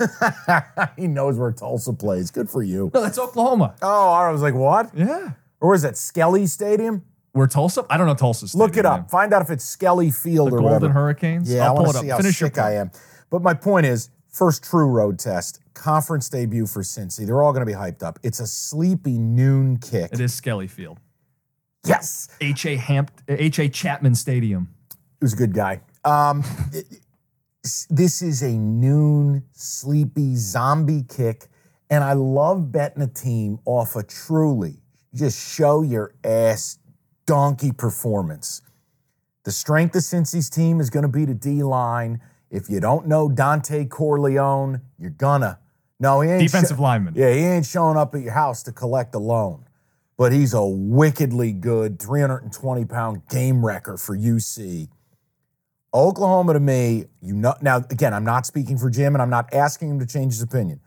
he 0.98 1.06
knows 1.06 1.38
where 1.38 1.52
Tulsa 1.52 1.94
plays. 1.94 2.30
Good 2.30 2.50
for 2.50 2.62
you. 2.62 2.90
No, 2.92 3.00
that's 3.00 3.18
Oklahoma. 3.18 3.74
Oh, 3.80 4.10
I 4.12 4.30
was 4.30 4.42
like, 4.42 4.52
what? 4.52 4.90
Yeah. 4.94 5.30
Or 5.58 5.74
is 5.74 5.80
that 5.82 5.96
Skelly 5.96 6.46
Stadium? 6.46 7.02
Where 7.32 7.46
Tulsa? 7.46 7.86
I 7.88 7.96
don't 7.96 8.06
know 8.06 8.14
Tulsa 8.14 8.46
Stadium. 8.46 8.66
Look 8.68 8.76
it 8.76 8.84
up. 8.84 9.00
man. 9.00 9.08
Find 9.08 9.32
out 9.32 9.40
if 9.40 9.48
it's 9.48 9.64
Skelly 9.64 10.10
Field 10.10 10.50
The 10.50 10.56
or 10.56 10.58
Golden 10.58 10.74
whatever. 10.74 10.92
Hurricanes. 10.92 11.50
Yeah, 11.50 11.64
I'll 11.64 11.78
I 11.78 11.80
want 11.80 11.88
it 11.88 11.92
to 11.92 11.98
up. 12.00 12.02
see 12.04 12.08
how 12.10 12.16
Finish 12.18 12.40
your 12.42 12.48
sick 12.50 12.58
I 12.58 12.74
am. 12.74 12.90
But 13.30 13.40
my 13.40 13.54
point 13.54 13.86
is, 13.86 14.10
first 14.28 14.62
true 14.62 14.84
road 14.86 15.18
test, 15.18 15.60
conference 15.72 16.28
debut 16.28 16.66
for 16.66 16.82
Cincy. 16.82 17.24
They're 17.24 17.42
all 17.42 17.54
going 17.54 17.64
to 17.66 17.72
be 17.72 17.78
hyped 17.78 18.02
up. 18.02 18.18
It's 18.22 18.40
a 18.40 18.46
sleepy 18.46 19.16
noon 19.16 19.78
kick. 19.78 20.12
It 20.12 20.20
is 20.20 20.34
Skelly 20.34 20.66
Field. 20.68 20.98
Yes, 21.86 22.28
H.A. 22.42 22.76
Hamp- 22.76 23.10
H.A. 23.28 23.70
Chapman 23.70 24.14
Stadium. 24.14 24.68
He 25.22 25.24
was 25.24 25.34
a 25.34 25.36
good 25.36 25.54
guy. 25.54 25.80
Um, 26.04 26.42
this 27.88 28.22
is 28.22 28.42
a 28.42 28.50
noon 28.50 29.44
sleepy 29.52 30.34
zombie 30.34 31.04
kick, 31.08 31.46
and 31.88 32.02
I 32.02 32.14
love 32.14 32.72
betting 32.72 33.04
a 33.04 33.06
team 33.06 33.60
off 33.64 33.94
a 33.94 34.02
truly 34.02 34.82
just 35.14 35.54
show 35.54 35.82
your 35.82 36.12
ass 36.24 36.80
donkey 37.24 37.70
performance. 37.70 38.62
The 39.44 39.52
strength 39.52 39.94
of 39.94 40.02
Cincy's 40.02 40.50
team 40.50 40.80
is 40.80 40.90
going 40.90 41.04
to 41.04 41.08
be 41.08 41.24
the 41.24 41.34
D 41.34 41.62
line. 41.62 42.20
If 42.50 42.68
you 42.68 42.80
don't 42.80 43.06
know 43.06 43.28
Dontay 43.28 43.90
Corleone, 43.90 44.80
you're 44.98 45.10
gonna. 45.10 45.60
No, 46.00 46.20
he 46.20 46.30
ain't 46.30 46.42
Defensive 46.42 46.80
lineman. 46.80 47.14
Yeah, 47.16 47.32
he 47.32 47.42
ain't 47.42 47.64
showing 47.64 47.96
up 47.96 48.12
at 48.16 48.22
your 48.22 48.32
house 48.32 48.64
to 48.64 48.72
collect 48.72 49.14
a 49.14 49.20
loan, 49.20 49.66
but 50.16 50.32
he's 50.32 50.52
a 50.52 50.66
wickedly 50.66 51.52
good 51.52 52.00
320 52.00 52.84
pound 52.86 53.28
game 53.28 53.64
wrecker 53.64 53.96
for 53.96 54.18
UC. 54.18 54.88
Oklahoma 55.94 56.54
to 56.54 56.60
me, 56.60 57.04
you 57.20 57.34
know. 57.34 57.54
Now 57.60 57.78
again, 57.90 58.14
I'm 58.14 58.24
not 58.24 58.46
speaking 58.46 58.78
for 58.78 58.90
Jim, 58.90 59.14
and 59.14 59.22
I'm 59.22 59.30
not 59.30 59.52
asking 59.52 59.90
him 59.90 59.98
to 60.00 60.06
change 60.06 60.32
his 60.32 60.42
opinion. 60.42 60.80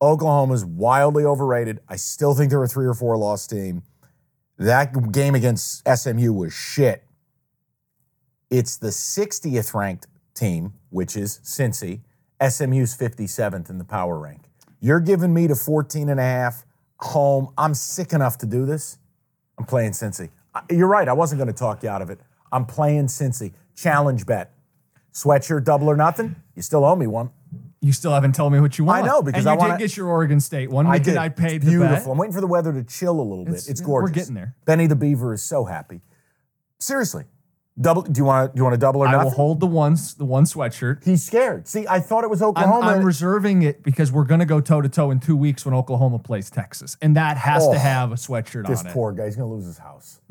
Oklahoma's 0.00 0.64
wildly 0.64 1.24
overrated. 1.24 1.80
I 1.88 1.96
still 1.96 2.34
think 2.34 2.50
they're 2.50 2.62
a 2.62 2.68
three 2.68 2.86
or 2.86 2.94
four 2.94 3.16
loss 3.16 3.46
team. 3.46 3.82
That 4.58 5.12
game 5.12 5.34
against 5.34 5.86
SMU 5.88 6.32
was 6.32 6.52
shit. 6.52 7.04
It's 8.50 8.76
the 8.76 8.88
60th 8.88 9.74
ranked 9.74 10.06
team, 10.34 10.74
which 10.90 11.16
is 11.16 11.40
Cincy. 11.42 12.00
SMU's 12.40 12.96
57th 12.96 13.70
in 13.70 13.78
the 13.78 13.84
power 13.84 14.18
rank. 14.18 14.42
You're 14.80 15.00
giving 15.00 15.32
me 15.32 15.46
the 15.46 15.54
14 15.54 16.08
and 16.08 16.18
a 16.18 16.24
half 16.24 16.66
home. 16.98 17.52
I'm 17.56 17.74
sick 17.74 18.12
enough 18.12 18.38
to 18.38 18.46
do 18.46 18.66
this. 18.66 18.98
I'm 19.58 19.64
playing 19.64 19.92
Cincy. 19.92 20.30
You're 20.70 20.88
right. 20.88 21.08
I 21.08 21.12
wasn't 21.12 21.38
going 21.38 21.52
to 21.52 21.58
talk 21.58 21.82
you 21.82 21.88
out 21.88 22.02
of 22.02 22.10
it. 22.10 22.20
I'm 22.50 22.66
playing 22.66 23.06
Cincy. 23.06 23.52
Challenge 23.76 24.24
bet. 24.26 24.52
Sweatshirt 25.12 25.64
double 25.64 25.88
or 25.88 25.96
nothing. 25.96 26.36
You 26.56 26.62
still 26.62 26.84
owe 26.84 26.96
me 26.96 27.06
one. 27.06 27.30
You 27.80 27.92
still 27.92 28.12
haven't 28.12 28.34
told 28.34 28.52
me 28.52 28.60
what 28.60 28.78
you 28.78 28.84
want. 28.84 29.02
I 29.04 29.06
know, 29.06 29.22
because 29.22 29.40
and 29.44 29.50
I 29.50 29.52
you 29.54 29.58
wanna- 29.58 29.72
did 29.78 29.88
get 29.88 29.96
your 29.96 30.06
Oregon 30.08 30.38
State 30.40 30.70
one. 30.70 30.86
I 30.86 30.98
did. 30.98 31.16
I 31.16 31.28
paid 31.28 31.56
it's 31.56 31.64
the 31.64 31.70
beautiful. 31.72 31.96
bet. 31.96 32.08
I'm 32.12 32.16
waiting 32.18 32.32
for 32.32 32.40
the 32.40 32.46
weather 32.46 32.72
to 32.72 32.84
chill 32.84 33.18
a 33.18 33.22
little 33.22 33.44
bit. 33.44 33.54
It's- 33.54 33.68
It's, 33.68 33.80
yeah, 33.80 33.86
we're 33.88 34.08
getting 34.08 34.34
there. 34.34 34.54
Benny 34.64 34.86
the 34.86 34.94
Beaver 34.96 35.34
is 35.34 35.42
so 35.42 35.64
happy. 35.64 36.00
Seriously, 36.78 37.24
double. 37.80 38.02
Do 38.02 38.18
you 38.20 38.24
want 38.24 38.50
to? 38.52 38.54
Do 38.56 38.60
you 38.60 38.64
want 38.64 38.74
to 38.74 38.78
double 38.78 39.00
or 39.00 39.06
nothing? 39.06 39.20
I 39.20 39.24
will 39.24 39.30
hold 39.32 39.60
the 39.60 39.66
one, 39.66 39.96
the 40.16 40.24
one 40.24 40.44
sweatshirt. 40.44 41.04
He's 41.04 41.24
scared. 41.24 41.66
See, 41.68 41.86
I 41.88 41.98
thought 42.00 42.22
it 42.24 42.30
was 42.30 42.40
I'm, 42.40 42.48
Oklahoma. 42.50 42.86
I'm 42.86 43.04
reserving 43.04 43.62
it 43.62 43.82
because 43.82 44.12
we're 44.12 44.24
going 44.24 44.40
to 44.40 44.46
go 44.46 44.60
toe 44.60 44.80
to 44.80 44.88
toe 44.88 45.10
in 45.10 45.18
two 45.20 45.36
weeks 45.36 45.64
when 45.66 45.74
Oklahoma 45.74 46.18
plays 46.20 46.50
Texas, 46.50 46.96
and 47.02 47.16
that 47.16 47.36
has 47.36 47.64
Oh, 47.66 47.72
to 47.72 47.78
have 47.80 48.12
a 48.12 48.16
sweatshirt 48.16 48.66
this 48.68 48.80
on 48.80 48.86
it. 48.86 48.92
poor 48.92 49.12
guy. 49.12 49.26
He's 49.26 49.36
going 49.36 49.48
to 49.48 49.54
lose 49.54 49.66
his 49.66 49.78
house. 49.78 50.20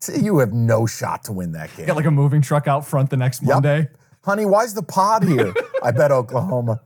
See, 0.00 0.20
you 0.20 0.38
have 0.38 0.52
no 0.52 0.86
shot 0.86 1.24
to 1.24 1.32
win 1.32 1.52
that 1.52 1.74
game. 1.76 1.86
Got 1.86 1.96
like 1.96 2.04
a 2.06 2.10
moving 2.10 2.40
truck 2.40 2.68
out 2.68 2.86
front 2.86 3.10
the 3.10 3.16
next 3.16 3.42
Yep. 3.42 3.48
Monday. 3.54 3.88
Honey, 4.24 4.46
why's 4.46 4.74
the 4.74 4.82
pod 4.82 5.24
here? 5.24 5.54
I 5.82 5.90
bet 5.90 6.10
Oklahoma. 6.12 6.80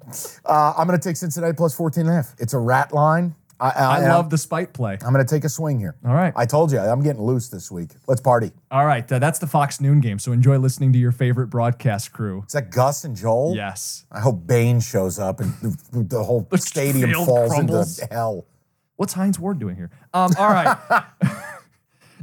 Uh, 0.45 0.75
I'm 0.77 0.87
going 0.87 0.99
to 0.99 1.03
take 1.09 1.17
Cincinnati 1.17 1.55
plus 1.55 1.75
14 1.75 2.03
and 2.03 2.11
a 2.11 2.15
half. 2.15 2.35
It's 2.39 2.53
a 2.55 2.59
rat 2.59 2.93
line. 2.93 3.35
I, 3.59 3.71
I 3.71 3.99
and 3.99 4.09
love 4.09 4.29
the 4.31 4.39
spite 4.39 4.73
play. 4.73 4.95
I'm 5.05 5.13
going 5.13 5.25
to 5.25 5.35
take 5.35 5.45
a 5.45 5.49
swing 5.49 5.79
here. 5.79 5.95
All 6.05 6.15
right. 6.15 6.33
I 6.35 6.47
told 6.47 6.73
you, 6.73 6.79
I'm 6.81 7.03
getting 7.03 7.23
loose 7.23 7.49
this 7.49 7.71
week. 7.71 7.91
Let's 8.09 8.21
party. 8.21 8.51
All 8.71 8.85
right. 8.85 9.11
uh, 9.11 9.19
that's 9.21 9.39
the 9.39 9.47
Fox 9.47 9.81
noon 9.81 10.01
game. 10.01 10.19
So 10.19 10.33
enjoy 10.33 10.59
listening 10.59 10.93
to 10.95 10.99
your 10.99 11.13
favorite 11.13 11.47
broadcast 11.49 12.13
crew. 12.13 12.43
Is 12.47 12.53
that 12.55 12.71
Gus 12.71 13.05
and 13.05 13.15
Joel? 13.17 13.55
Yes. 13.55 14.05
I 14.11 14.19
hope 14.21 14.47
Bane 14.47 14.81
shows 14.81 15.19
up 15.21 15.39
and 15.41 15.53
the, 15.63 16.03
the 16.03 16.23
whole 16.25 16.41
The 16.51 16.59
stadium 16.59 17.13
falls 17.25 17.53
crumbles. 17.53 17.99
into 18.01 18.13
hell. 18.13 18.47
What's 18.97 19.13
Hines 19.13 19.39
Ward 19.39 19.59
doing 19.61 19.77
here? 19.77 19.91
Um, 20.13 20.33
all 20.39 20.49
right. 20.49 20.77